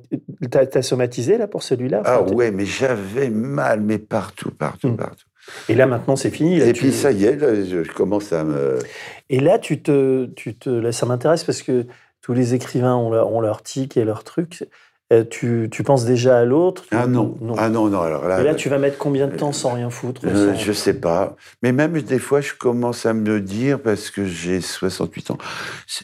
[0.50, 4.88] t'as as somatisé là pour celui-là Ah Enfin, ouais, mais j'avais mal, mais partout, partout,
[4.88, 4.96] Hmm.
[4.96, 5.26] partout.
[5.68, 6.58] Et là, maintenant, c'est fini.
[6.58, 8.78] là, Et tu- puis ça y est, là, je commence à me...
[9.30, 11.86] Et là, tu te, tu te, là, ça m'intéresse parce que
[12.24, 14.66] tous les écrivains ont leur, ont tic et leur truc.
[15.14, 16.84] Euh, tu, tu penses déjà à l'autre?
[16.90, 17.36] Ah non.
[17.56, 18.00] Ah non, non.
[18.02, 20.60] Alors là, Et là, tu vas mettre combien de temps sans rien foutre Euh, sans-
[20.60, 21.36] je sais pas.
[21.62, 25.38] Mais même des fois, je commence à me le dire parce que j'ai 68 ans.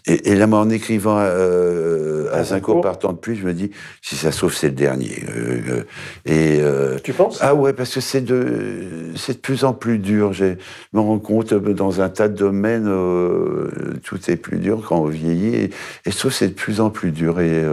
[0.07, 2.81] Et, et là, moi, en écrivant euh, à À Zincourt Zincourt.
[2.83, 3.70] par temps de pluie, je me dis,
[4.03, 5.25] si ça se trouve, c'est le dernier.
[5.29, 5.83] Euh, euh,
[6.27, 7.38] et, euh, Tu penses?
[7.40, 10.33] Ah ouais, parce que c'est de, c'est de plus en plus dur.
[10.33, 10.55] Je
[10.92, 13.68] me rends compte, euh, dans un tas de domaines, euh,
[14.05, 15.55] tout est plus dur quand on vieillit.
[15.57, 17.40] Et, et je trouve que c'est de plus en plus dur.
[17.40, 17.64] Et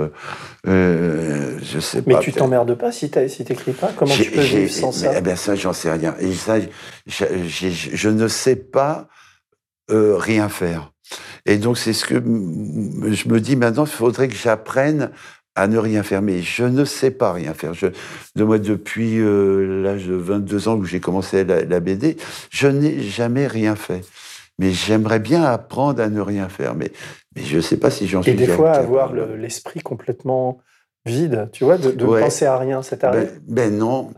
[0.67, 2.19] euh, je sais Mais pas.
[2.19, 3.91] tu peut-être- t'emmerdes pas si tu si t'écris pas?
[3.95, 5.13] Comment tu peux vivre sans mais, ça?
[5.17, 6.15] eh ben ça, j'en sais rien.
[6.19, 6.57] Et ça,
[7.07, 9.07] je ne sais pas
[9.91, 10.91] euh, rien faire.
[11.45, 15.11] Et donc, c'est ce que je me dis maintenant, il faudrait que j'apprenne
[15.55, 16.21] à ne rien faire.
[16.21, 17.73] Mais je ne sais pas rien faire.
[17.73, 17.87] Je,
[18.35, 22.17] de moi, depuis euh, l'âge de 22 ans où j'ai commencé la, la BD,
[22.49, 24.03] je n'ai jamais rien fait.
[24.59, 26.73] Mais j'aimerais bien apprendre à ne rien faire.
[26.75, 26.91] Mais,
[27.35, 30.59] mais je ne sais pas si j'en suis Et des fois, avoir le- l'esprit complètement
[31.05, 32.21] vide, tu vois, de, de Ouais.
[32.21, 34.09] penser à rien, ça t'arrive Ben, ben non,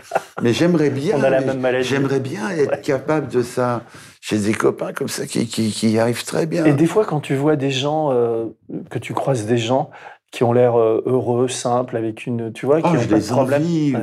[0.41, 1.17] mais j'aimerais bien.
[1.19, 1.87] On a la même maladie.
[1.87, 3.83] J'aimerais bien être capable de ça.
[4.21, 6.65] J'ai des copains comme ça qui, qui, arrivent très bien.
[6.65, 8.45] Et des fois, quand tu vois des gens, euh,
[8.89, 9.91] que tu croises des gens
[10.31, 13.15] qui ont l'air euh, heureux, simples, avec une, tu vois, qui Oh, n'ont je pas
[13.15, 13.61] de les problème.
[13.63, 13.95] envie.
[13.95, 14.01] Ouais.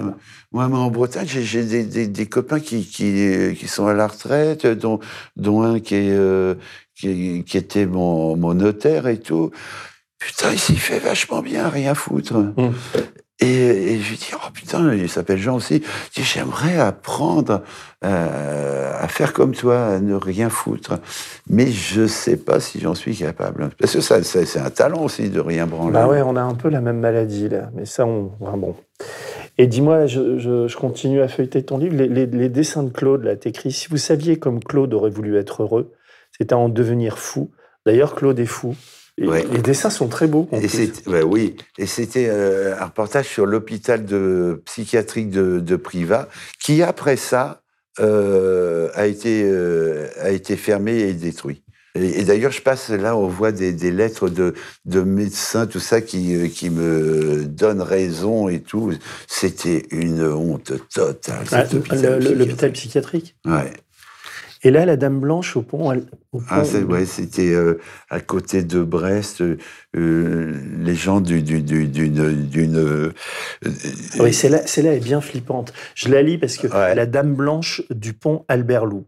[0.52, 4.06] Moi, moi, en Bretagne, j'ai- des, des, des copains qui, qui, qui sont à la
[4.08, 4.98] retraite, dont,
[5.36, 6.54] dont un qui, est, euh,
[6.94, 9.50] qui, qui était mon, mon notaire et tout.
[10.18, 12.34] Putain, il s'y fait vachement bien, rien foutre.
[12.34, 12.72] Hum.
[13.40, 15.82] Et, je lui dis, oh putain, il s'appelle Jean aussi.
[16.16, 17.62] Je j'aimerais apprendre
[18.02, 20.98] euh, à faire comme toi, à ne rien foutre.
[21.48, 23.68] Mais je sais pas si j'en suis capable.
[23.78, 25.92] Parce que ça, ça- c'est un talent aussi de rien branler.
[25.92, 27.70] Bah ouais, on a un peu la même maladie, là.
[27.74, 28.32] Mais ça, on.
[28.40, 28.74] enfin, bon.
[29.58, 31.94] Et dis-moi, je, continue à feuilleter ton livre.
[31.96, 35.92] Les dessins de Claude, là, t'écris Si vous saviez comme Claude aurait voulu être heureux,
[36.38, 37.50] c'est à en devenir fou.
[37.84, 38.74] D'ailleurs, Claude est fou.
[39.18, 39.44] Et Ouais.
[39.50, 40.46] Les dessins sont très beaux.
[40.52, 40.92] en Et plus.
[41.06, 46.28] ouais, oui, et c'était euh, un reportage sur l'hôpital de psychiatrique de, de Privas,
[46.60, 47.62] qui après ça
[47.98, 51.62] euh, a été euh, a été fermé et détruit.
[51.94, 54.52] Et, et d'ailleurs, je passe là, on voit des, des lettres de,
[54.84, 58.92] de médecins, tout ça, qui, qui me donnent raison et tout.
[59.26, 61.46] C'était une honte totale.
[61.52, 62.38] Ah, cet le- hôpital le- psychiatrique.
[62.38, 63.36] L'hôpital psychiatrique.
[63.46, 63.72] Ouais.
[64.66, 65.92] Et là, la Dame Blanche au pont.
[65.92, 67.78] elle- au Ah, pont- c'est- ouais, c'était euh,
[68.10, 69.40] à côté de Brest.
[69.40, 69.58] euh,
[69.96, 73.12] euh, les gens du- du- du- d'une d'une
[74.18, 75.72] Oui, celle-là est bien flippante.
[75.94, 79.06] Je la lis parce que la Dame Blanche du pont Albert Loup.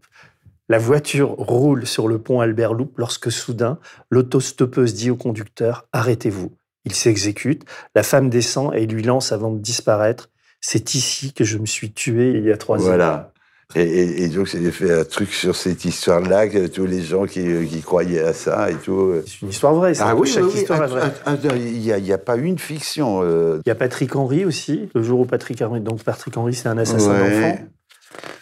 [0.69, 3.79] La voiture roule sur le pont Albert Loup lorsque soudain,
[4.11, 6.53] l'autostoppeuse dit au conducteur Arrêtez-vous.
[6.85, 7.65] Il s'exécute.
[7.97, 10.31] La femme descend et lui lance avant de disparaître
[10.61, 12.83] C'est ici que je me suis tué il y a trois ans.
[12.83, 13.33] Voilà.
[13.75, 17.27] Et, et- et donc, j'ai fait un truc sur cette histoire-là, que tous les gens
[17.27, 19.12] qui, euh, qui croyaient à ça et tout.
[19.27, 20.07] C'est une histoire vraie, ça.
[20.09, 20.61] Ah oui, Chaque oui, oui.
[20.61, 21.12] histoire est vraie.
[21.55, 23.21] Il n'y a, il y a pas une fiction.
[23.23, 23.61] euh.
[23.66, 25.83] Il y a Patrick Henry aussi, le jour où Patrick Henry.
[25.83, 27.41] Donc Patrick Henry, c'est un assassin Ouais.
[27.43, 27.59] d'enfants.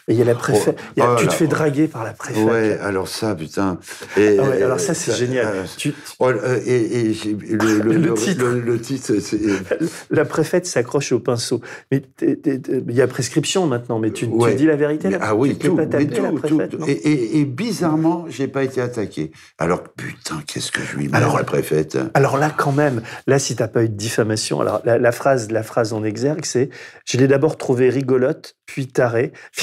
[0.08, 0.76] Et il y a la préfète.
[0.78, 1.48] Oh, il y a- oh tu te fais oh.
[1.48, 2.44] draguer par la préfète.
[2.44, 3.78] Ouais, alors ça, putain.
[4.16, 5.46] Et, Ah ouais, alors ça, c'est génial.
[5.46, 8.44] euh, Tu- oh, euh, et et j'ai- le, le, Le titre.
[8.46, 9.40] le- titre, c'est.
[10.10, 11.60] La préfète s'accroche au pinceau.
[11.90, 14.26] Mais il y a prescription maintenant, mais tu,
[14.56, 15.18] dis la vérité là?
[15.20, 16.84] Ah oui, Tu tout, pas taper la préfète, tout.
[16.86, 19.32] Et, et- bizarrement, j'ai pas été attaqué.
[19.58, 21.98] Alors putain, qu'est-ce que je lui mets Alors- la préfète?
[22.14, 25.50] Alors là, quand même, là, si t'as pas eu de diffamation, alors la, la phrase,
[25.50, 26.70] la phrase en exergue, c'est
[27.04, 29.32] je l'ai d'abord trouvée rigolote, puis tarée.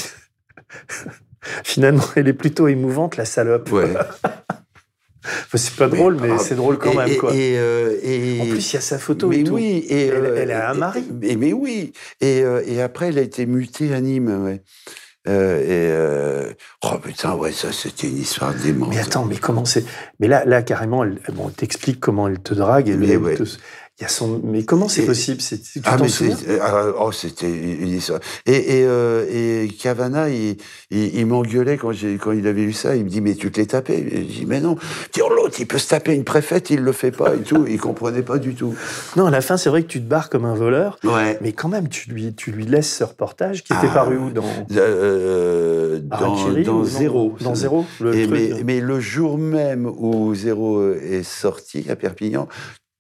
[1.64, 3.72] Finalement, elle est plutôt émouvante, la salope.
[3.72, 3.94] Ouais.
[5.56, 7.34] C'est pas drôle, mais Ah, c'est drôle quand et- même, et- quoi.
[7.34, 9.54] Et, euh, et- En plus, il y a sa photo mais et tout.
[9.54, 11.06] oui, et Elle- euh, elle a un mari.
[11.22, 14.44] Mais, mais oui, et, euh, et après, elle a été mutée à Nîmes.
[14.44, 14.62] Ouais.
[15.30, 16.54] Euh, et
[16.84, 18.90] oh putain, ouais, ça c'était une histoire démente.
[18.90, 19.86] Mais attends, mais comment c'est
[20.20, 22.90] Mais là, là carrément, elle, bon, elle t'explique comment elle te drague.
[22.90, 23.36] Et le- Mais ouais.
[23.36, 23.44] te-
[24.00, 24.42] il y a son.
[24.44, 25.40] Mais comment c'est possible?
[25.40, 26.36] C'est, Tu Ah, mais souviens?
[26.36, 28.20] c'est- ah, oh, c'était une histoire.
[28.48, 30.58] Et, et, euh, et Cavana, il,
[30.90, 32.96] il, il m'engueulait quand, j'ai, quand il avait lu ça.
[32.96, 34.04] Il me dit, mais tu te l'es tapé?
[34.12, 34.78] Je dis, mais non.
[35.14, 37.66] Dis, oh, l'autre, il peut se taper une préfète, il le fait pas et tout.
[37.68, 38.74] Il comprenait pas du tout.
[39.16, 40.98] Non, à la fin, c'est vrai que tu te barres comme un voleur.
[41.04, 41.38] Ouais.
[41.42, 44.32] Mais quand même, tu lui, tu lui laisses ce reportage qui était Ah, paru où?
[44.32, 44.44] Dans
[44.76, 47.36] Euh, dans, Harakiri dans non Zéro?
[47.42, 48.62] Dans Zéro, le Et truc, mais, euh.
[48.66, 52.48] mais le jour même où Zéro est sorti à Perpignan,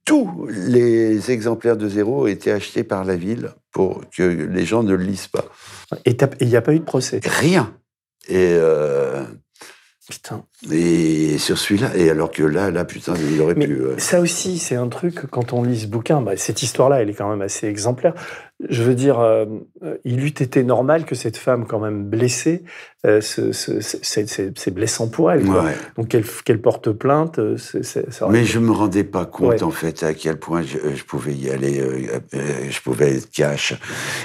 [0.05, 4.93] tous les exemplaires de Zéro étaient achetés par la ville pour que les gens ne
[4.93, 5.45] le lisent pas.
[6.05, 7.21] Et il n'y a pas eu de procès?
[7.23, 7.73] Rien.
[8.27, 9.23] Et, euh,
[10.09, 10.43] Putain.
[10.71, 13.73] et sur celui-là, et alors que là, là, putain, il aurait Mais pu.
[13.81, 17.09] euh, ça aussi, c'est un truc, quand on lit ce bouquin, bah, cette histoire-là, elle
[17.09, 18.13] est quand même assez exemplaire.
[18.69, 19.45] Je veux dire, euh,
[20.05, 22.63] il eût été normal que cette femme, quand même blessée,
[23.05, 25.43] euh, ce- ce- c'est blessant pour elle.
[25.43, 25.63] quoi.
[25.65, 25.73] Ouais.
[25.97, 29.63] Donc qu'elle porte plainte, euh, ça aurait Mais je me rendais pas compte Ouais.
[29.63, 32.39] en fait à quel point je, je pouvais y aller, euh, euh,
[32.69, 33.73] je pouvais être cash.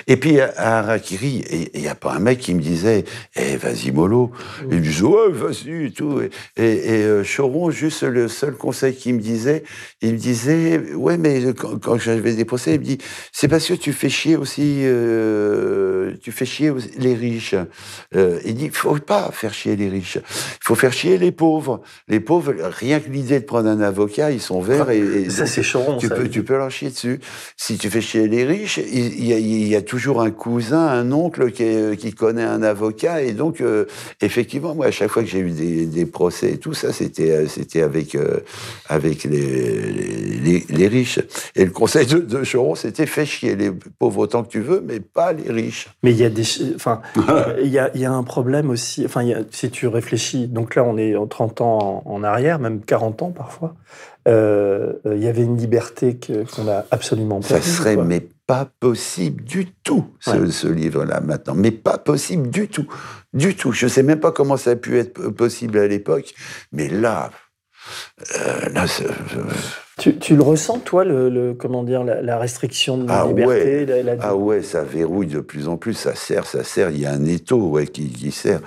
[0.07, 3.91] Et puis à Harakiri, il n'y a pas un mec qui me disait, eh vas-y
[3.91, 4.30] mollo.
[4.70, 6.20] Il me disait ouais vas-y et tout.
[6.20, 6.30] Et,
[6.62, 9.64] et, et, euh, Choron, juste le seul conseil qu'il me disait,
[10.03, 12.99] il me disait ouais mais quand, quand j'avais des procès, il me dit
[13.32, 17.55] c'est parce que tu fais chier aussi, euh, tu fais chier aussi les riches.
[18.14, 21.81] Euh, il dit faut pas faire chier les riches, il faut faire chier les pauvres.
[22.09, 25.47] Les pauvres, rien que l'idée de prendre un avocat, ils sont verts et, et Ça,
[25.47, 26.14] c'est Choron, Tu ça.
[26.14, 27.20] peux, tu peux leur chier dessus.
[27.57, 30.87] Si tu fais chier les riches, il y, a, il y a toujours un cousin,
[30.87, 33.85] un oncle qui, est- qui connaît un avocat et donc euh,
[34.20, 37.31] effectivement, moi à chaque fois que j'ai eu des, des procès et tout ça, c'était
[37.31, 38.39] euh, c'était avec euh,
[38.89, 39.93] avec les,
[40.45, 41.20] les, les riches.
[41.57, 44.80] Et le conseil de, de Choron, c'était fais chier les pauvres autant que tu veux,
[44.80, 45.88] mais pas les riches.
[46.02, 46.44] Mais il y a des,
[46.74, 47.02] enfin,
[47.62, 49.04] il y a, y a un problème aussi.
[49.04, 52.11] Enfin, il y a- si tu réfléchis, donc là, on est en 30 ans en,
[52.14, 53.74] en arrière, même 40 ans parfois.
[54.26, 58.04] euh, euh, Il y avait une liberté qu'on a absolument Ça perdue, serait quoi.
[58.04, 60.50] mais pas possible du tout, ce, Ouais.
[60.50, 61.54] ce livre-là, maintenant.
[61.54, 62.86] Mais pas possible du tout.
[63.34, 63.72] Du tout.
[63.72, 66.32] Je ne sais même pas comment ça a pu être possible à l'époque,
[66.72, 67.30] mais là,
[68.38, 68.84] euh, là,
[69.99, 73.26] Tu, tu le ressens, toi, le, le- comment dire, la, la restriction de la Ah
[73.26, 73.86] liberté ouais.
[73.86, 77.01] la- la- Ah ouais, ça verrouille de plus en plus, ça serre, ça serre, il
[77.01, 78.61] y a un étau ouais, qui, qui serre.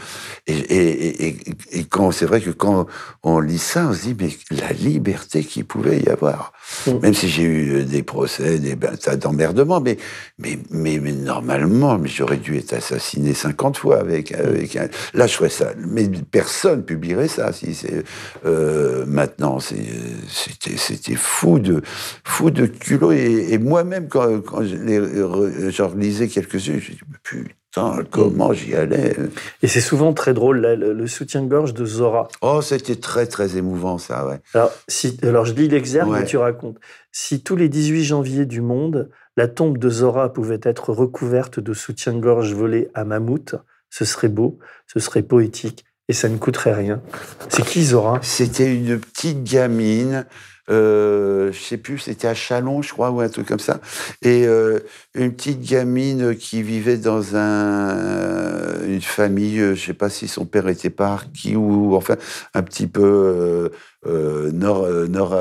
[0.48, 1.38] Et, et, et,
[1.72, 2.86] et quand c'est vrai que quand
[3.24, 6.52] on lit ça, on se dit, mais la liberté qu'il pouvait y avoir.
[6.88, 7.00] Mm.
[7.02, 9.98] Même si j'ai eu des procès, des tas d'emmerdements, mais,
[10.40, 14.88] mais, mais, mais normalement, j'aurais dû être assassiné 50 fois avec, avec un...
[15.14, 15.74] Là, je ferais ça.
[15.78, 17.52] Mais personne publierait ça.
[17.54, 18.04] Si c'est
[18.46, 21.82] euh, maintenant, c'était c'était fou de
[22.24, 23.12] fou de culot.
[23.12, 27.61] Et, et moi-même, quand, quand je les j'en relisais quelques-uns, je me dis putain,
[28.10, 29.16] comment j'y allais.
[29.62, 32.28] Et c'est souvent très drôle, là, le, le soutien-gorge de Zora.
[32.42, 34.40] Oh, c'était très très émouvant ça, ouais.
[34.54, 36.24] Alors, si, alors je lis l'exergue Ouais.
[36.24, 36.78] et tu racontes.
[37.12, 41.74] Si tous les 18 janvier du monde, la tombe de Zora pouvait être recouverte de
[41.74, 43.56] soutien-gorge volé à mammouth,
[43.90, 47.02] ce serait beau, ce serait poétique et ça ne coûterait rien.
[47.50, 48.20] C'est qui Zora?
[48.22, 50.26] C'était une petite gamine.
[50.70, 53.82] Euh, je sais plus, c'était à Chalon, je crois, ou un truc comme ça.
[54.22, 54.80] Et euh,
[55.16, 60.46] une petite gamine qui vivait dans un, une famille, euh, je sais pas si son
[60.46, 62.16] père était parti ou enfin
[62.54, 63.72] un petit peu
[64.06, 65.36] euh, nord nord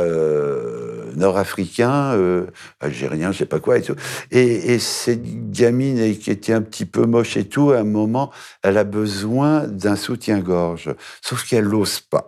[1.16, 2.46] nord-africain, euh,
[2.80, 3.94] algérien, je sais pas quoi et tout.
[4.30, 8.30] Et, et cette gamine qui était un petit peu moche et tout, à un moment,
[8.62, 12.26] elle a besoin d'un soutien-gorge, sauf qu'elle n'ose pas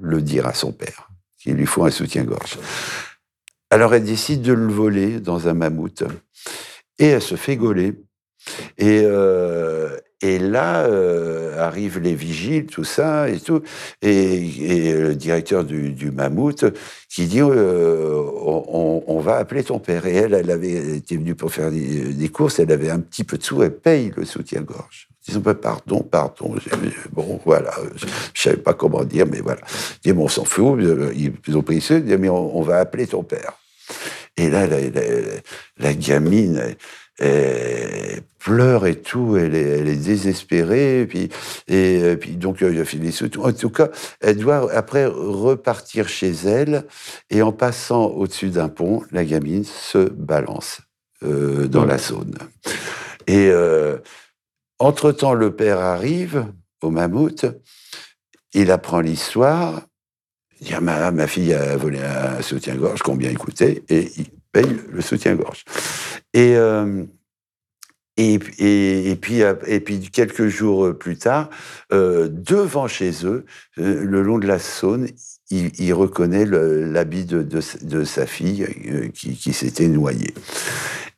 [0.00, 1.09] le dire à son père
[1.40, 2.58] qu'il lui faut un soutien-gorge.
[3.70, 6.04] Alors elle décide de le voler dans un mammouth
[6.98, 7.94] et elle se fait gauler.
[8.78, 13.62] Et, euh, et là euh, arrivent les vigiles, tout ça et tout,
[14.00, 16.64] et, le directeur du, mammouth
[17.08, 18.14] qui dit euh,
[19.06, 20.06] on, va appeler ton père.
[20.06, 23.36] Et elle, elle avait été venue pour faire des courses, elle avait un petit peu
[23.36, 25.09] de sous, elle paye le soutien-gorge.
[25.28, 26.54] Ils ont pas pardon, pardon.
[27.12, 29.60] Bon, voilà, je, je savais pas comment dire, mais voilà.
[30.04, 30.78] Ils disent, on s'en fout.
[30.80, 31.96] Ils ils ont pris ça.
[31.96, 33.52] Ils disent, mais on, on va appeler ton père.
[34.36, 35.02] Et là, la, la,
[35.78, 36.74] la gamine,
[37.18, 39.36] elle, pleure et tout.
[39.36, 41.02] Elle est, elle est désespérée.
[41.02, 41.28] Et puis,
[41.68, 43.28] et, euh, puis donc, euh, il a des sous.
[43.40, 43.88] En tout cas,
[44.22, 46.86] elle doit après repartir chez elle.
[47.28, 50.80] Et en passant au-dessus d'un pont, la gamine se balance
[51.22, 52.38] euh, dans la Saône.
[53.26, 53.98] Et euh,
[54.80, 56.46] entre-temps, le père arrive
[56.82, 57.46] au mammouth,
[58.52, 59.82] il apprend l'histoire,
[60.60, 64.26] il dit ah, ma, ma fille a volé un soutien-gorge, combien il coûtait, et il
[64.52, 65.64] paye le soutien-gorge.
[66.32, 67.04] Et, euh,
[68.16, 71.50] et, et, puis, et puis, quelques jours plus tard,
[71.92, 73.44] euh, devant chez eux,
[73.78, 75.08] euh, le long de la Saône,
[75.50, 80.32] il, reconnaît l'habit de, de, de sa fille qui, qui s'était noyée.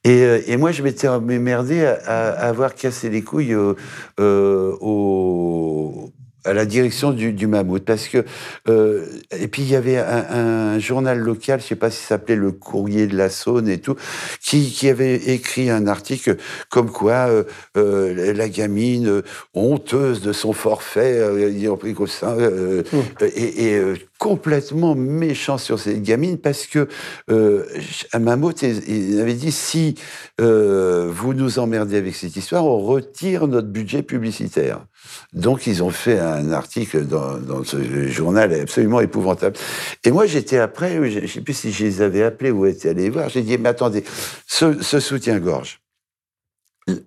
[0.05, 1.95] Et, euh, et moi, je m'étais emmerdé à,
[2.31, 3.77] à avoir cassé les couilles au,
[4.21, 6.11] euh, au-
[6.45, 7.85] à la direction du, du Mammouth.
[7.85, 8.25] Parce que,
[8.69, 9.07] euh,
[9.39, 12.09] et puis, il y avait un, un journal local, je ne sais pas si ça
[12.09, 13.95] s'appelait Le Courrier de la Saône et tout,
[14.41, 16.37] qui, qui avait écrit un article
[16.69, 17.45] comme quoi euh,
[17.77, 19.23] euh, la gamine euh,
[19.55, 22.83] honteuse de son forfait, euh, ils ont pris comme ça, euh,
[23.21, 26.87] et, et, euh, complètement méchant sur cette gamine parce que
[27.29, 27.67] euh,
[28.13, 29.97] à Mammouth, il avait dit si
[30.41, 34.87] euh, vous nous emmerdez avec cette histoire, on retire notre budget publicitaire.
[35.33, 39.57] Donc ils ont fait un article dans, ce journal absolument épouvantable.
[40.05, 42.91] Et moi j'étais après, je ne sais plus si je les avais appelés ou étaient
[42.91, 44.05] allés voir, j'ai dit mais attendez,
[44.47, 45.81] ce, soutien-gorge,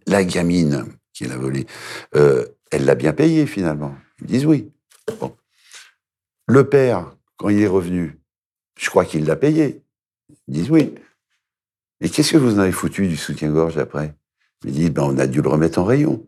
[0.06, 1.66] La gamine qui l'a volé,
[2.18, 3.96] euh, elle l'a bien payé finalement.
[4.20, 4.70] Ils disent oui.
[5.22, 5.34] Bon.
[6.48, 8.20] Le père, quand il est revenu,
[8.80, 9.82] je crois qu'il l'a payé.
[10.48, 10.94] Ils disent oui.
[12.02, 14.14] Et qu'est-ce que vous en avez foutu du soutien-gorge après?
[14.64, 16.28] Il dit, ben, on a dû le remettre en rayon.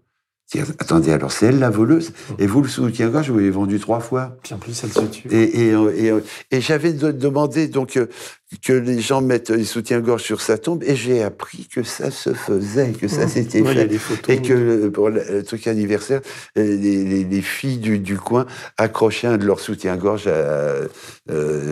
[0.79, 4.37] Attendez, alors c'est elle la voleuse Et vous, le soutien-gorge, vous l'avez vendu trois fois.
[4.43, 5.27] Puis en plus, elle se tue.
[5.29, 6.13] Et, et, et,
[6.51, 8.07] et j'avais de- demandé donc euh,
[8.63, 12.33] que les gens mettent les soutiens-gorge sur sa tombe, et j'ai appris que ça se
[12.33, 13.29] faisait, que ça Mmh.
[13.29, 13.87] s'était Ouais, fait.
[13.87, 14.35] des photos.
[14.35, 16.21] Et que euh, pour le, le truc anniversaire,
[16.57, 18.45] euh, les, les- les filles du, du coin
[18.77, 20.87] accrochaient un de leurs soutiens-gorge euh,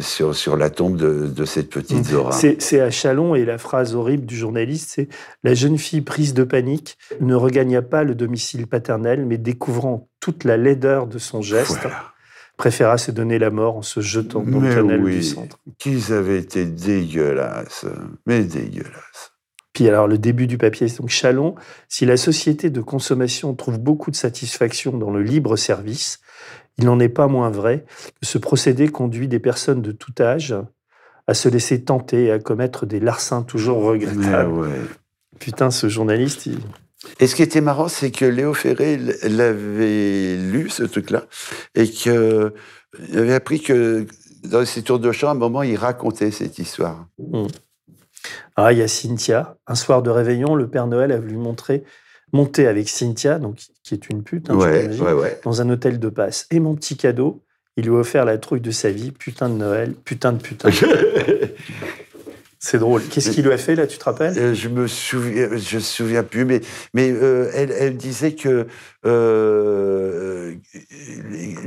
[0.02, 2.34] sur, sur la tombe de, de cette petite Zora.
[2.34, 5.08] C'est c'est à Chalon et la phrase horrible du journaliste, c'est
[5.44, 10.44] La jeune fille prise de panique ne regagna pas le domicile paternel, mais découvrant toute
[10.44, 11.80] la laideur de son geste,
[12.58, 15.60] préféra se donner la mort en se jetant dans le Mais canal oui, du centre.
[15.78, 17.86] qu'ils avaient été dégueulasses,
[18.26, 19.34] mais dégueulasses.
[19.74, 21.56] Puis alors le début du papier, c'est donc Chalon,
[21.90, 26.20] si la société de consommation trouve beaucoup de satisfaction dans le libre service,
[26.78, 27.86] il n'en est pas moins vrai
[28.22, 30.56] que ce procédé conduit des personnes de tout âge
[31.28, 34.52] à se laisser tenter et à commettre des larcins toujours regrettables.
[34.52, 34.82] Ouais.
[35.40, 36.60] Putain, ce journaliste, il...
[37.20, 41.26] Et ce qui était marrant, c'est que Léo Ferré l'avait lu, ce truc-là,
[41.76, 42.52] et qu'il
[43.14, 44.06] avait appris que
[44.44, 47.08] dans ses tours de chant, à un moment, il racontait cette histoire.
[47.18, 47.48] Hmm.
[48.56, 49.58] Ah, il y a Cynthia.
[49.68, 51.84] Un soir de réveillon, le Père Noël a voulu montrer,
[52.34, 55.40] monter avec Cynthia, donc, qui est une pute, hein, je Ouais, l'imagine, ouais, ouais.
[55.44, 56.48] dans un hôtel de passe.
[56.52, 57.44] Et mon petit cadeau,
[57.78, 60.70] il lui a offert la trouille de sa vie, putain de Noël, putain de putain.
[62.66, 63.04] C'est drôle.
[63.04, 64.36] Qu'est-ce qu'il lui a fait, là, tu te rappelles?
[64.40, 66.62] Euh, je me souviens, je me souviens plus, mais
[66.96, 68.66] mais euh, elle, elle disait que
[69.06, 70.56] euh,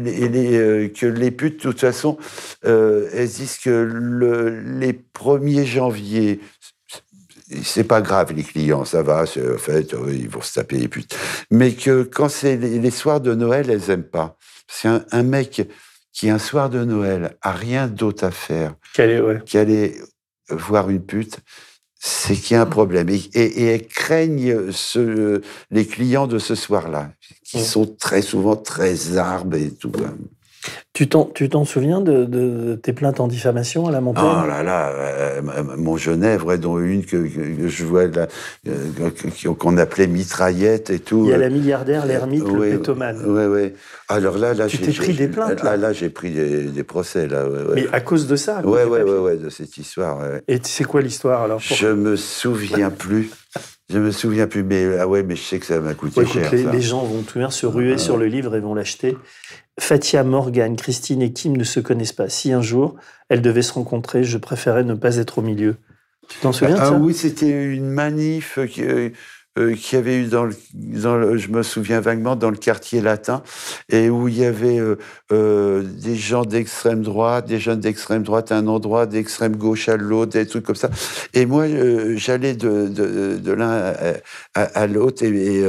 [0.02, 2.18] les, euh, que les putes, de toute façon,
[2.64, 6.40] euh, elles disent que le, les 1er janvier.
[7.62, 10.88] C'est pas grave, les clients, ça va, en fait, euh, ils vont se taper les
[10.88, 11.16] putes.
[11.52, 14.36] Mais que quand c'est les, les soirs de Noël, elles aiment pas.
[14.66, 15.62] C'est un, un mec
[16.12, 19.38] qui, un soir de Noël, a rien d'autre à faire Qu'elle est, ouais.
[19.46, 19.94] qu'aller
[20.50, 21.40] voir une pute,
[22.00, 23.08] c'est qu'il y a un problème.
[23.08, 27.12] Et, et, et elles craignent ce, les clients de ce soir-là,
[27.44, 27.62] qui Mm.
[27.62, 29.92] sont très souvent très arbres et tout.
[30.92, 34.46] Tu t'en, tu t'en souviens de, de tes plaintes en diffamation à la montagne Oh
[34.48, 35.40] là là, euh,
[35.76, 38.06] mon Genève, ouais, dont une que, que je vois
[38.66, 39.10] euh,
[39.58, 41.22] qu'on appelait mitraillette et tout.
[41.26, 43.24] Il y a la milliardaire, l'ermite, Ouais, le pétomane.
[43.24, 43.74] Ouais, ouais.
[44.08, 46.64] Alors là, là, Tu j'ai- t'es pris des plaintes, là Ah, là, j'ai pris des,
[46.64, 47.46] des procès, là.
[47.48, 47.74] Ouais, ouais.
[47.76, 48.70] Mais à cause de ça papier.
[48.70, 50.18] ouais, ouais, de cette histoire.
[50.48, 53.30] Et c'est quoi l'histoire alors Je me souviens plus.
[53.90, 56.26] Je me souviens plus, mais ah ouais, mais je sais que ça m'a coûté Ouais,
[56.26, 56.52] écoute, cher.
[56.52, 56.72] les, ça.
[56.72, 58.20] les gens vont tout bien se ruer Ah, sur ouais.
[58.20, 59.16] le livre et vont l'acheter.
[59.80, 62.28] Fatia, Morgane, Christine et Kim ne se connaissent pas.
[62.28, 62.96] Si un jour
[63.30, 65.76] elles devaient se rencontrer, je préférais ne pas être au milieu.
[66.28, 66.92] Tu t'en souviens de ah ça?
[66.92, 69.08] oui, c'était une manif qui, euh,
[69.58, 72.56] euh, qu'il y avait eu dans le, dans le- je me souviens vaguement, dans le
[72.56, 73.42] quartier latin,
[73.90, 74.96] et où il y avait euh,
[75.32, 79.96] euh, des gens d'extrême droite, des jeunes d'extrême droite à un endroit, d'extrême gauche à
[79.96, 80.90] l'autre, des trucs comme ça.
[81.34, 83.94] Et moi, euh, j'allais de, de, de l'un à,
[84.54, 85.62] à- à l'autre, et,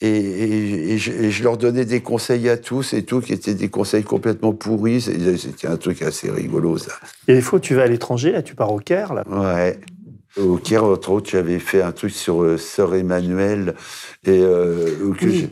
[0.00, 4.02] et, et, je, leur donnais des conseils à tous, et tout, qui étaient des conseils
[4.04, 5.00] complètement pourris.
[5.00, 6.92] C'était un truc assez rigolo, ça.
[7.28, 9.24] Et des fois, tu vas à l'étranger, là, tu pars au Caire, là.
[9.28, 9.78] Ouais.
[10.38, 13.74] Au Caire, entre autres, j'avais fait un truc sur euh, Sœur Emmanuel
[14.24, 15.48] et, euh, que Oui.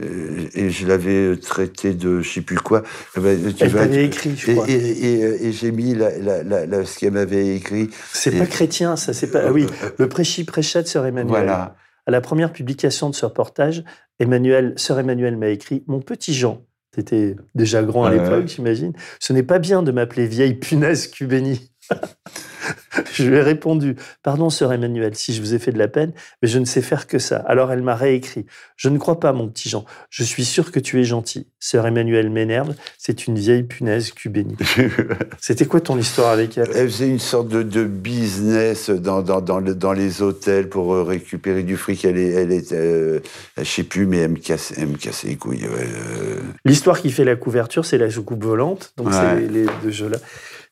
[0.00, 2.82] euh, et je l'avais traité de je sais plus quoi.
[3.16, 4.68] Eh ben, tu Elle vas- écrit, je et, crois.
[4.68, 7.90] et, et, et j'ai mis la, la, la- la- ce qu'elle m'avait écrit.
[8.12, 9.12] C'est pas chrétien, ça.
[9.12, 9.42] C'est pas.
[9.46, 9.66] Ah oui,
[9.98, 11.28] le prêchi prêcha de Sœur Emmanuel.
[11.28, 11.76] Voilà.
[12.06, 13.84] À la première publication de ce reportage,
[14.18, 16.64] Emmanuel, Sœur Emmanuel m'a écrit Mon petit Jean.
[16.92, 18.18] T'étais déjà grand à Ouais.
[18.18, 18.92] l'époque, j'imagine.
[19.20, 21.70] Ce n'est pas bien de m'appeler vieille punaise cubénie.
[23.14, 26.12] je lui ai répondu Pardon, sœur Emmanuel, si je vous ai fait de la peine,
[26.42, 27.36] mais je ne sais faire que ça.
[27.46, 29.84] Alors elle m'a réécrit Je ne crois pas, mon petit Jean.
[30.10, 31.46] Je suis sûr que tu es gentil.
[31.58, 32.74] Sœur Emmanuel m'énerve.
[32.98, 34.56] C'est une vieille punaise cubénie.
[35.40, 36.68] C'était quoi ton histoire avec elle?
[36.74, 40.94] Elle faisait une sorte de, de business dans, dans, dans, le- dans les hôtels pour
[40.94, 42.04] euh, récupérer du fric.
[42.04, 43.20] Elle, est, elle était, euh,
[43.58, 45.62] je sais plus, mais elle me cassait, elle me cassait les couilles.
[45.64, 45.86] ouais,
[46.20, 46.40] euh.
[46.64, 48.92] L'histoire qui fait la couverture, c'est la soucoupe volante.
[48.96, 50.18] Donc, c'est les deux jeux-là.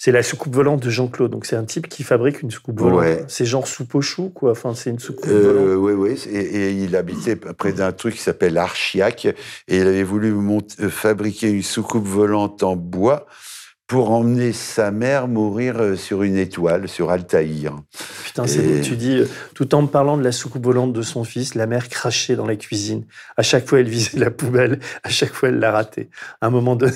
[0.01, 1.33] C'est la soucoupe volante de Jean-Claude.
[1.33, 3.01] Donc, c'est un type qui fabrique une soucoupe volante.
[3.01, 3.25] Ouais.
[3.27, 4.53] C'est genre soupe au chou, quoi.
[4.53, 5.57] Enfin, c'est une soucoupe volante.
[5.57, 6.23] Euh, oui, oui.
[6.31, 9.25] Et, et il habitait près d'un truc qui s'appelle Archiac.
[9.25, 9.35] Et
[9.79, 13.27] il avait voulu euh, fabriquer une soucoupe volante en bois
[13.89, 17.75] pour emmener sa mère mourir euh, sur une étoile, sur Altaïr.
[18.25, 18.81] Putain, c'est Et-.
[18.83, 19.25] Tu dis,
[19.55, 22.47] tout en me parlant de la soucoupe volante de son fils, la mère crachait dans
[22.47, 23.05] la cuisine.
[23.37, 24.79] À chaque fois, elle visait la poubelle.
[25.03, 26.09] À chaque fois, elle l'a raté.
[26.41, 26.93] À un moment donné.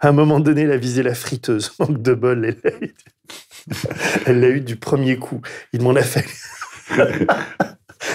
[0.00, 1.72] À un moment donné, elle a visé la friteuse.
[1.78, 2.94] Manque de bol, elle l'a eu,
[4.26, 5.40] elle l'a eu du premier coup.
[5.72, 6.28] Il m'en a fallu.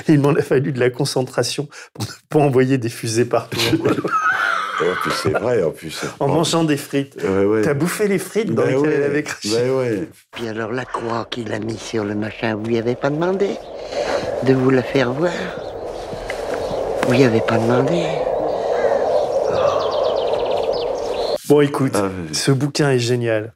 [0.08, 3.60] Il m'en a fallu de la concentration pour ne pas envoyer des fusées partout.
[4.82, 6.02] En plus, c'est vrai, en plus.
[6.20, 7.16] en mangeant des frites.
[7.24, 7.62] Ouais, ouais.
[7.62, 8.96] T'as bouffé les frites dans Ben lesquelles ouais.
[8.96, 9.50] elle avait craché.
[9.54, 10.10] Ben ouais.
[10.32, 13.58] Puis alors la croix qu'il a mis sur le machin, vous lui avez pas demandé
[14.44, 15.32] de vous la faire voir?
[17.06, 18.02] Vous lui avez pas demandé?
[21.52, 23.54] Bon, écoute, Ah, ce bouquin est génial.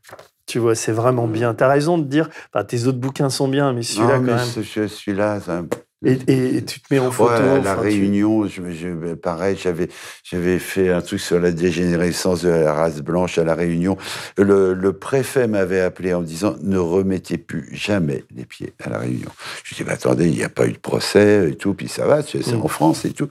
[0.47, 1.53] Tu vois, c'est vraiment bien.
[1.53, 4.39] T'as raison de dire, enfin, tes autres bouquins sont bien, mais celui-là, quand mais même.
[4.39, 5.61] ce- ce- celui-là, ça-
[6.05, 7.31] Et, et- et tu te mets en photo.
[7.33, 9.89] Ouais, à la enfin, tu- Réunion, je, je- pareil, j'avais,
[10.23, 13.97] j'avais fait un truc sur la dégénérescence de la race blanche à la Réunion.
[14.37, 18.89] Le, le préfet m'avait appelé en me disant ne remettez plus jamais les pieds à
[18.89, 19.29] la Réunion.
[19.63, 22.05] Je dis bah, attendez, il n'y a pas eu de procès et tout, puis ça
[22.05, 22.61] va, c'est Mm.
[22.61, 23.27] en France et tout,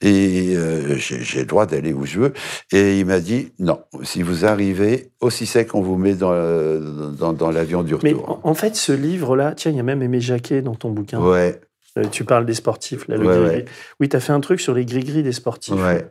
[0.00, 2.32] et euh, j'ai, le droit d'aller où je veux.
[2.72, 6.32] Et il m'a dit non, si vous arrivez aussi sec, on vous met dans,
[7.18, 8.40] dans, dans l'avion du Mais retour.
[8.44, 11.20] en, en fait, ce livre-là, tiens, il y a même Aimé Jacquet dans ton bouquin.
[11.20, 11.60] Ouais.
[11.96, 13.56] Euh, tu parles des sportifs, là, le Ouais, gris-gris.
[13.56, 13.64] ouais.
[14.00, 15.74] Oui, tu as fait un truc sur les gris-gris des sportifs.
[15.74, 16.10] Ouais.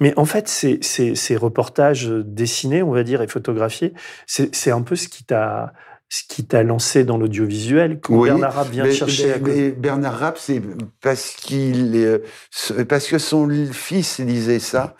[0.00, 3.92] Mais en fait, ces, ces, ces reportages dessinés, on va dire, et photographiés,
[4.26, 5.72] c'est un peu ce qui t'a
[6.10, 8.00] ce qui t'a lancé dans l'audiovisuel.
[8.00, 9.54] Quand Oui, Bernard Rapp vient te mais- chercher mais- à côté.
[9.56, 10.62] mais Bernard Rapp, c'est
[11.02, 14.94] parce qu'il, ce- parce que son fils lisait ça.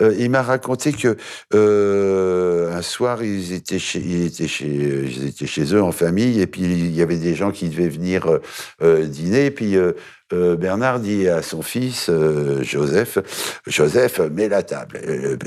[0.00, 1.16] Euh, il m'a raconté que
[1.54, 6.40] euh, un soir ils étaient chez, ils étaient chez, ils étaient chez eux en famille
[6.40, 8.38] et puis il y avait des gens qui devaient venir
[8.82, 9.46] euh, dîner.
[9.46, 9.76] Et puis
[10.30, 12.10] Bernard dit à son fils
[12.62, 13.18] Joseph,
[13.66, 14.98] Joseph, mets la table.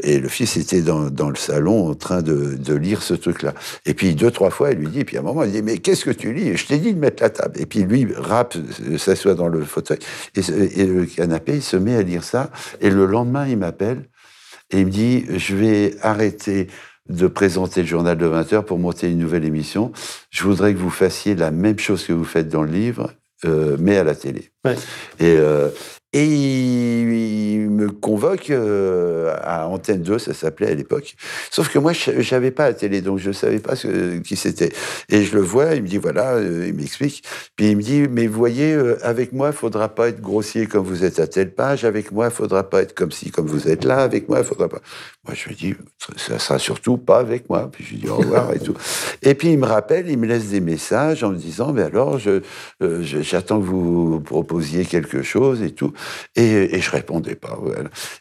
[0.03, 3.55] Et le fils était dans, dans le salon en train de, de lire ce truc-là.
[3.87, 5.79] Et puis deux, trois fois, il lui dit, puis à un moment, il dit, mais
[5.79, 6.55] qu'est-ce que tu lis?
[6.55, 7.59] Je t'ai dit de mettre la table.
[7.59, 8.55] Et puis lui, rap,
[8.99, 9.97] s'assoit dans le fauteuil
[10.35, 12.51] et le canapé, il se met à lire ça.
[12.79, 14.03] Et le lendemain, il m'appelle
[14.75, 16.67] et il me dit, je vais arrêter
[17.07, 19.93] de présenter le journal de 20 heures pour monter une nouvelle émission.
[20.31, 23.13] Je voudrais que vous fassiez la même chose que vous faites dans le livre,
[23.45, 24.51] euh, mais à la télé.
[24.65, 24.75] Ouais.
[25.21, 25.69] Et, euh,
[26.15, 31.15] et il, me convoque euh, à Antenne 2, ça s'appelait à l'époque.
[31.51, 34.71] Sauf que moi, j'avais pas la télé, donc je savais pas ce, qui c'était.
[35.09, 37.21] Et je le vois, il me dit voilà, euh, il m'explique.
[37.57, 40.67] Puis il me dit mais vous voyez, euh, avec moi, il faudra pas être grossier
[40.67, 41.83] comme vous êtes à telle page.
[41.83, 43.97] Avec moi, il faudra pas être comme si, comme vous êtes là.
[43.97, 44.79] Avec moi, il faudra pas.
[45.25, 45.75] Moi, je lui dis
[46.15, 47.69] ça sera surtout pas avec moi.
[47.69, 48.75] Puis je lui dis au revoir et tout.
[49.21, 52.21] Et puis il me rappelle, il me laisse des messages en me disant mais alors,
[52.79, 55.91] j'attends que vous proposiez quelque chose et tout.
[56.35, 57.57] Et, et je répondais pas.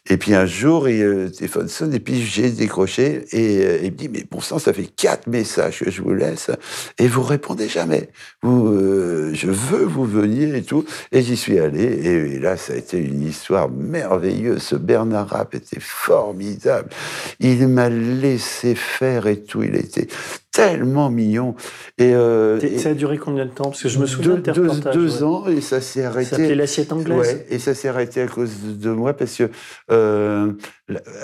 [0.09, 3.79] Et puis un jour, il, euh, le téléphone sonne et puis j'ai décroché et euh,
[3.83, 6.51] il me dit mais bon sang, ça fait quatre messages que je vous laisse
[6.97, 8.09] et vous répondez jamais.
[8.41, 10.85] Vous, euh, je veux vous veniez et tout.
[11.11, 14.61] Et j'y suis allé et, et là, ça a été une histoire merveilleuse.
[14.61, 16.89] Ce Bernard Rapp était formidable.
[17.39, 19.63] Il m'a laissé faire et tout.
[19.63, 20.07] Il était
[20.55, 21.55] tellement mignon.
[21.97, 23.65] Et, euh, et- Ça a duré combien de temps?
[23.65, 25.23] Parce que je me souviens deux, de deux- deux ouais.
[25.23, 26.29] ans et ça s'est arrêté.
[26.29, 27.17] Ça s'appelait l'assiette anglaise.
[27.17, 29.49] Ouais, et ça s'est arrêté à cause de, moi parce que
[29.91, 30.51] euh,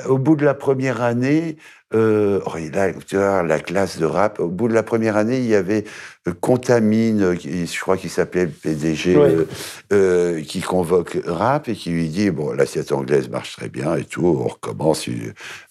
[0.08, 1.58] au bout de la première année,
[1.94, 5.18] euh, oh, et là, tu vois, la classe de rap, au bout de la première
[5.18, 5.84] année, il y avait
[6.28, 9.30] euh, Contamine, euh, qui- je crois qu'il s'appelait le PDG, Ouais.
[9.36, 9.46] euh,
[9.94, 14.04] euh, qui convoque rap et qui lui dit bon, l'assiette anglaise marche très bien et
[14.06, 15.08] tout, on recommence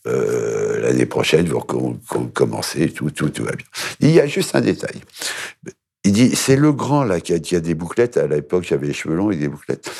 [0.04, 3.66] l'année prochaine, vous recom- com- commencez, tout, tout, tout va bien.
[4.00, 5.00] Il y a juste un détail.
[6.04, 8.16] Il dit, c'est le grand là qui a, qui a des bouclettes.
[8.16, 9.90] À l'époque, j'avais les cheveux longs avec des bouclettes.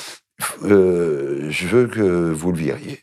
[0.62, 3.00] Je veux que vous le viriez.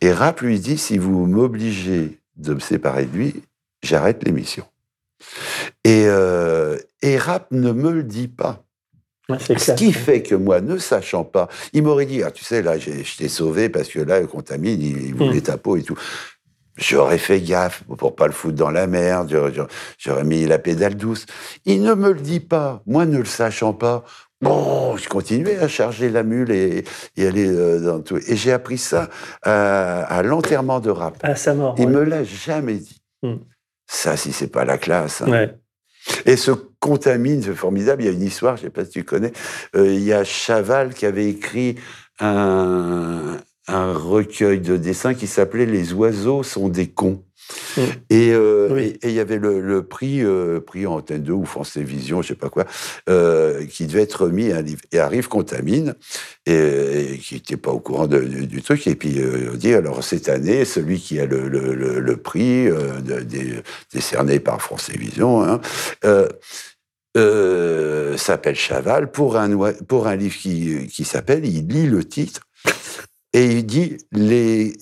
[0.00, 3.42] Et Rap lui dit, si vous m'obligez de me séparer de lui,
[3.82, 4.64] j'arrête l'émission.
[5.84, 8.64] Et, euh, et Rap ne me le dit pas.
[9.28, 12.62] Ouais, Ce qui fait que moi, ne sachant pas, il m'aurait dit, ah, tu sais,
[12.62, 15.42] là, je t'ai sauvé parce que là, le contamine, il, il voulait Mm.
[15.42, 15.96] ta peau et tout.
[16.76, 19.30] J'aurais fait gaffe pour pas le foutre dans la merde,
[19.98, 21.26] j'aurais mis la pédale douce.
[21.66, 22.82] Il ne me le dit pas.
[22.86, 24.04] Moi, ne le sachant pas,
[24.40, 26.84] bon, je continuais à charger la mule et,
[27.16, 28.16] et aller euh, dans tout.
[28.16, 29.08] Et j'ai appris ça
[29.42, 31.16] à, à l'enterrement de rap.
[31.22, 31.74] À sa mort.
[31.78, 31.92] Il ouais.
[31.92, 33.00] me l'a jamais dit.
[33.22, 33.34] Mm.
[33.86, 35.22] Ça, si c'est pas la classe.
[35.22, 35.30] hein.
[35.30, 35.54] Ouais.
[36.24, 38.02] Et ce contamine, c'est formidable.
[38.02, 39.32] Il y a une histoire, je ne sais pas si tu connais.
[39.76, 41.76] Euh, il y a Chaval qui avait écrit
[42.20, 43.36] un,
[43.68, 47.22] un recueil de dessins qui s'appelait Les oiseaux sont des cons.
[47.76, 47.80] Mm.
[48.10, 48.82] Et, euh, Oui.
[49.02, 52.22] et- et il y avait le, le prix, euh, prix Antenne 2 ou France Télévisions,
[52.22, 52.64] je sais pas quoi,
[53.08, 54.80] euh, qui devait être remis à un livre.
[54.92, 55.94] Et arrive Contamine,
[56.46, 58.86] et, et qui n'était pas au courant de- du, du truc.
[58.86, 62.16] Et puis euh, on dit alors cette année, celui qui a le, le- le- le
[62.16, 65.60] prix de- décerné par France Télévisions, hein,
[68.16, 72.40] s'appelle Chaval pour un, pour un livre qui, qui s'appelle, il lit le titre
[73.32, 74.74] et il dit les,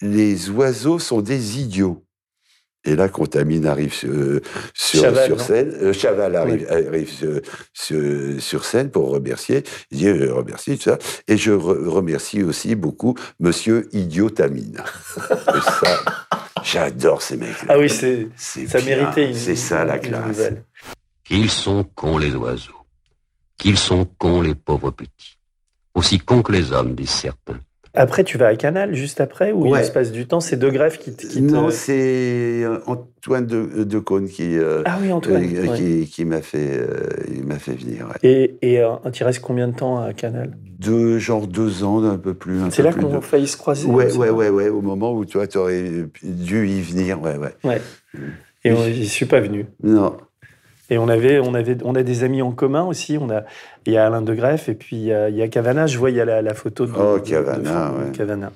[0.00, 2.02] les oiseaux sont des idiots.
[2.86, 4.40] Et là, Contamine arrive euh,
[4.74, 5.74] sur, Chaval, sur non scène.
[5.82, 7.40] euh, Chaval arrive, arrive sur,
[7.72, 9.64] sur- sur scène pour remercier.
[9.90, 10.98] Il dit euh, remercie, tout ça.
[11.26, 14.78] Et je re- remercie aussi beaucoup Monsieur Idiotamine.
[15.16, 16.04] Ça,
[16.64, 17.56] j'adore ces mecs.
[17.68, 20.26] Ah oui, c'est, ça bien, méritait une, c'est ça, la classe.
[20.26, 20.62] nouvelle.
[21.24, 22.72] Qu'ils sont cons les oiseaux,
[23.58, 25.38] qu'ils sont cons les pauvres petits,
[25.94, 27.58] aussi cons que les hommes, disent certains.
[27.96, 29.80] Après, tu vas à Canal juste après, ou Ouais.
[29.82, 32.78] il se passe du temps C'est deux greffes qui, te- qui te- Non, c'est euh,
[32.86, 35.76] Antoine de, de Caunes qui, euh, Ah oui, Antoine, euh, ouais.
[35.76, 38.06] qui, qui m'a fait, euh, fait venir.
[38.08, 38.14] ouais.
[38.22, 40.56] Et, et euh, tu restes combien de temps à Canal?
[40.78, 42.58] Deux, genre deux ans, un peu plus.
[42.70, 43.88] C'est là qu'on de- a failli se croiser.
[43.88, 45.84] Ouais, ouais, ouais, ouais, au moment où toi, tu aurais
[46.22, 47.54] dû y venir, ouais, ouais.
[47.64, 47.80] Ouais.
[48.64, 49.66] Et on- j'y suis pas venu.
[49.82, 50.16] Non.
[50.90, 53.18] Et on avait, on avait, on a des amis en commun aussi.
[53.20, 53.42] On a,
[53.86, 55.86] il y a Alain de Greff et puis il y a, il y a Cavana.
[55.86, 57.92] Je vois, il y a la, la photo de, Oh, de- de Cavana.
[58.16, 58.52] Cavana.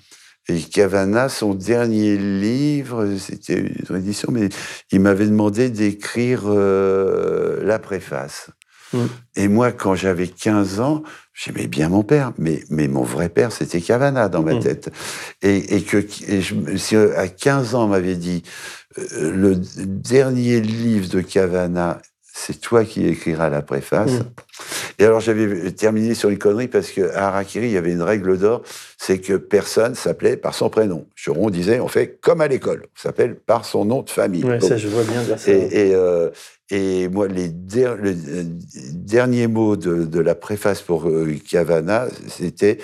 [0.49, 3.59] Et Cavana, son dernier livre, c'était
[3.89, 4.49] une édition, mais
[4.91, 8.51] il m'avait demandé d'écrire euh, la préface.
[8.93, 8.99] Mm.
[9.37, 11.03] Et moi, quand j'avais 15 ans,
[11.35, 14.61] j'aimais bien mon père, mais, mais mon vrai père, c'était Cavana dans ma Mm.
[14.61, 14.91] tête.
[15.43, 18.43] Et, et que et je, si à 15 ans, on m'avait dit,
[18.99, 19.55] euh, le
[19.87, 22.01] dernier livre de Cavana,
[22.33, 24.13] c'est toi qui écriras la préface.
[24.13, 24.23] Mm.
[24.99, 28.39] Et alors, j'avais terminé sur une connerie parce qu'à Harakiri, il y avait une règle
[28.39, 28.63] d'or,
[28.99, 31.07] c'est que personne s'appelait par son prénom.
[31.15, 34.43] Churon disait, on fait comme à l'école, on s'appelle par son nom de famille.
[34.43, 35.51] Donc, ça, je vois bien dire ça.
[35.51, 36.31] et, et, euh,
[36.71, 38.15] et moi, les der- le
[38.93, 42.79] dernier mot de, de la préface pour euh, Cavana, c'était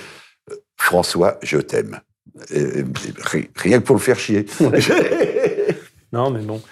[0.51, 2.01] euh, François, je t'aime.
[2.51, 4.47] Rien que pour le faire chier.
[6.12, 6.62] Non, mais bon.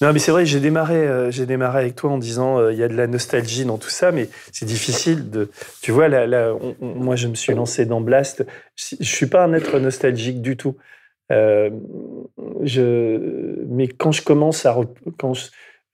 [0.00, 2.84] Non, mais c'est vrai, j'ai démarré, euh, démarré avec toi en disant euh, il y
[2.84, 5.50] a de la nostalgie dans tout ça, mais c'est difficile de.
[5.82, 8.46] Tu vois, là, moi, je me suis lancé dans Blast.
[8.76, 10.76] Je, je suis pas un être nostalgique du tout.
[11.30, 11.70] Euh,
[13.68, 14.76] mais quand je commence à,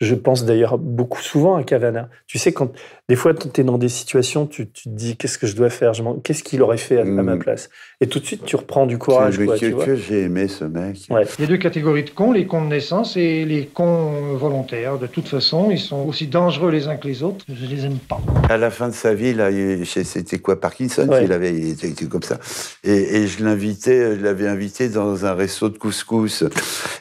[0.04, 2.08] je pense d'ailleurs beaucoup souvent à Cavana.
[2.26, 2.70] Tu sais, quand
[3.08, 5.70] des fois tu es dans des situations, tu, tu te dis qu'est-ce que je dois
[5.70, 5.92] faire,
[6.22, 7.38] qu'est-ce qu'il aurait fait à, à ma Mm.
[7.40, 7.68] place,
[8.00, 9.38] et tout de suite tu reprends du courage.
[9.38, 9.84] que Quoi, tu vois.
[9.84, 11.06] que j'ai aimé ce mec.
[11.10, 11.24] Ouais.
[11.38, 14.98] Il y a deux catégories de cons, les cons de naissance et les cons volontaires.
[14.98, 17.44] De toute façon, ils sont aussi dangereux les uns que les autres.
[17.48, 18.20] Je les aime pas.
[18.48, 21.08] À la fin de sa vie, là, il- c'était quoi Parkinson?
[21.08, 21.22] Ouais.
[21.22, 22.38] qu'il avait, il était, il était comme ça.
[22.84, 26.44] Et, et je l'invitais, je l'avais invité dans un resto de couscous.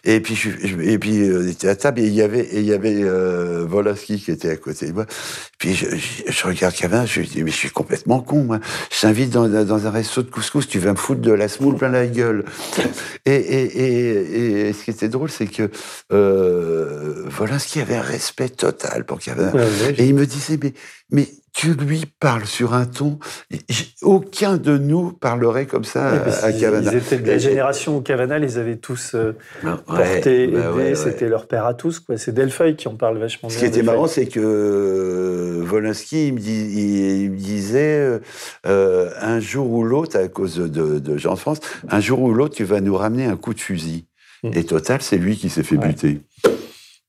[0.03, 0.49] Et puis, je,
[0.81, 2.92] et puis, euh, il était à table et il y avait, et il y avait
[3.01, 5.05] euh, Volaski qui était à côté de moi.
[5.57, 8.43] Puis je, je, je regarde Cavin, je lui dis mais je suis complètement con.
[8.43, 8.59] Moi.
[8.91, 11.77] Je t'invite dans, dans un resto de couscous, tu vas me foutre de la semoule
[11.77, 12.45] plein la gueule.
[13.25, 15.69] Et, et, et, et ce qui était drôle, c'est que
[16.11, 19.49] euh, Volaski avait un respect total pour Cavin.
[19.51, 20.73] Ouais, ouais, Et il me disait, mais,
[21.09, 23.19] mais tu lui parles sur un ton.
[24.01, 26.09] Aucun de nous parlerait comme ça
[26.43, 26.91] à, Cavana.
[26.91, 29.33] Ils étaient de la génération où Cavana les avait tous euh,
[29.85, 30.95] portés, ouais, ouais.
[30.95, 31.99] C'était leur père à tous.
[31.99, 32.17] quoi.
[32.17, 33.69] C'est Delfeuille qui en parle vachement Ce bien.
[33.69, 38.19] qui était marrant, c'est que euh, Volinsky, il me, dit- il- il me disait euh,
[38.65, 42.63] euh, un jour ou l'autre, à cause de, de Jean-France, un jour ou l'autre, tu
[42.63, 44.05] vas nous ramener un coup de fusil.
[44.43, 46.19] Et total, c'est lui qui s'est fait buter.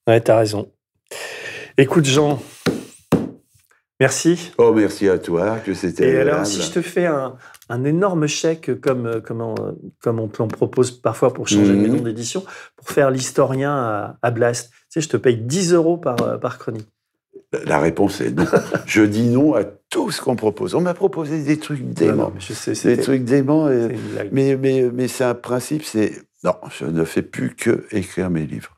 [0.06, 0.70] Ouais, t'as raison.
[1.78, 2.40] Écoute, Jean,
[4.00, 4.52] merci.
[4.58, 7.36] Oh, merci à toi, que c'était Et alors, si je te fais un,
[7.68, 9.54] un énorme chèque, comme, euh, comme, on,
[10.02, 11.82] comme on propose parfois pour changer de Mhm.
[11.82, 12.44] maison d'édition,
[12.76, 16.36] pour faire l'historien à, à Blast, tu sais, je te paye 10 euros par, euh,
[16.38, 16.88] par chronique.
[17.66, 18.44] La réponse est non.
[18.86, 20.74] je dis non à tout ce qu'on propose.
[20.74, 22.30] On m'a proposé des trucs déments.
[22.30, 23.70] non, je sais, des trucs déments.
[23.70, 26.20] et- une mais mais, mais c'est un principe, c'est...
[26.42, 28.76] Non, je ne fais plus que écrire mes livres.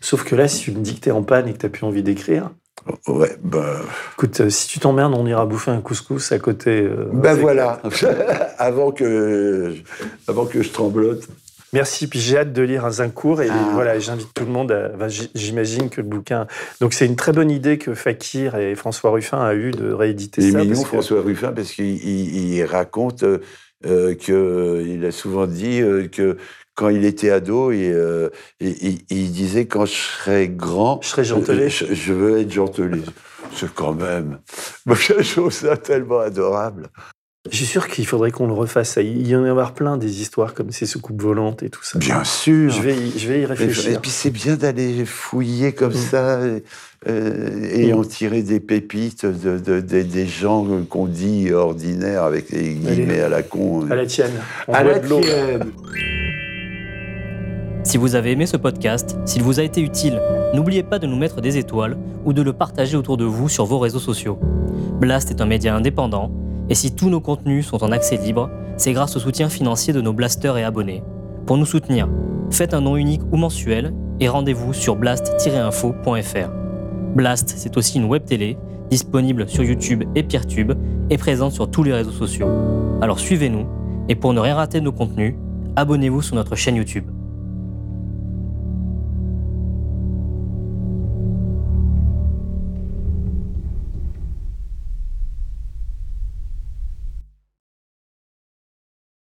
[0.00, 1.84] Sauf que là, si tu me dis que t'es en panne et que t'as plus
[1.84, 2.50] envie d'écrire,
[3.06, 3.80] Ouais, bah...
[4.14, 6.82] écoute, euh, si tu t'emmerdes, on ira bouffer un couscous à côté.
[6.82, 7.80] euh, Ben voilà,
[8.58, 9.74] avant que,
[10.26, 11.26] avant que je tremblote.
[11.74, 13.70] Merci, puis j'ai hâte de lire un Zincourt et Ah.
[13.74, 14.72] voilà, j'invite tout le monde.
[14.72, 16.46] À, enfin, J'imagine que le bouquin.
[16.80, 20.46] Donc c'est une très bonne idée que Fakir et François Ruffin a eu de rééditer
[20.48, 20.58] est ça.
[20.60, 23.38] mignon, que- François Ruffin, parce qu'il il- il raconte euh,
[23.84, 26.38] euh, que il a souvent dit euh, que
[26.78, 28.28] quand il était ado, il, euh,
[28.60, 31.68] il, il- il disait quand je serai grand, je serai gentelé.
[31.68, 33.00] Je, je veux être gentelé.
[33.56, 34.38] C'est quand même.
[34.86, 36.86] Moi, je trouve ça tellement adorable.
[37.50, 38.98] Je suis sûr qu'il faudrait qu'on le refasse.
[39.00, 41.98] Il y en a avoir plein des histoires comme ces soucoupes volantes et tout ça.
[41.98, 42.70] Bien sûr.
[42.70, 43.92] Je vais y, je vais y Et, réfléchir.
[43.92, 46.10] et puis c'est bien d'aller fouiller comme Mm.
[46.10, 46.62] ça et,
[47.08, 47.98] euh, et Mm.
[47.98, 53.14] en tirer des pépites de, de- de- des gens qu'on dit ordinaires avec les guillemets
[53.14, 53.20] Allez.
[53.22, 53.88] à la con.
[53.90, 54.32] À la tienne.
[54.66, 55.72] On À la tienne.
[57.84, 60.20] Si vous avez aimé ce podcast, s'il vous a été utile,
[60.54, 63.64] n'oubliez pas de nous mettre des étoiles ou de le partager autour de vous sur
[63.64, 64.38] vos réseaux sociaux.
[65.00, 66.30] Blast est un média indépendant,
[66.68, 70.00] et si tous nos contenus sont en accès libre, c'est grâce au soutien financier de
[70.00, 71.02] nos blasters et abonnés.
[71.46, 72.08] Pour nous soutenir,
[72.50, 76.50] faites un don unique ou mensuel et rendez-vous sur blast-info.fr.
[77.14, 78.58] Blast, c'est aussi une web télé
[78.90, 80.72] disponible sur YouTube et Peertube
[81.10, 82.48] et présente sur tous les réseaux sociaux.
[83.00, 83.66] Alors suivez-nous
[84.08, 85.34] et pour ne rien rater de nos contenus,
[85.76, 87.04] abonnez-vous sur notre chaîne YouTube.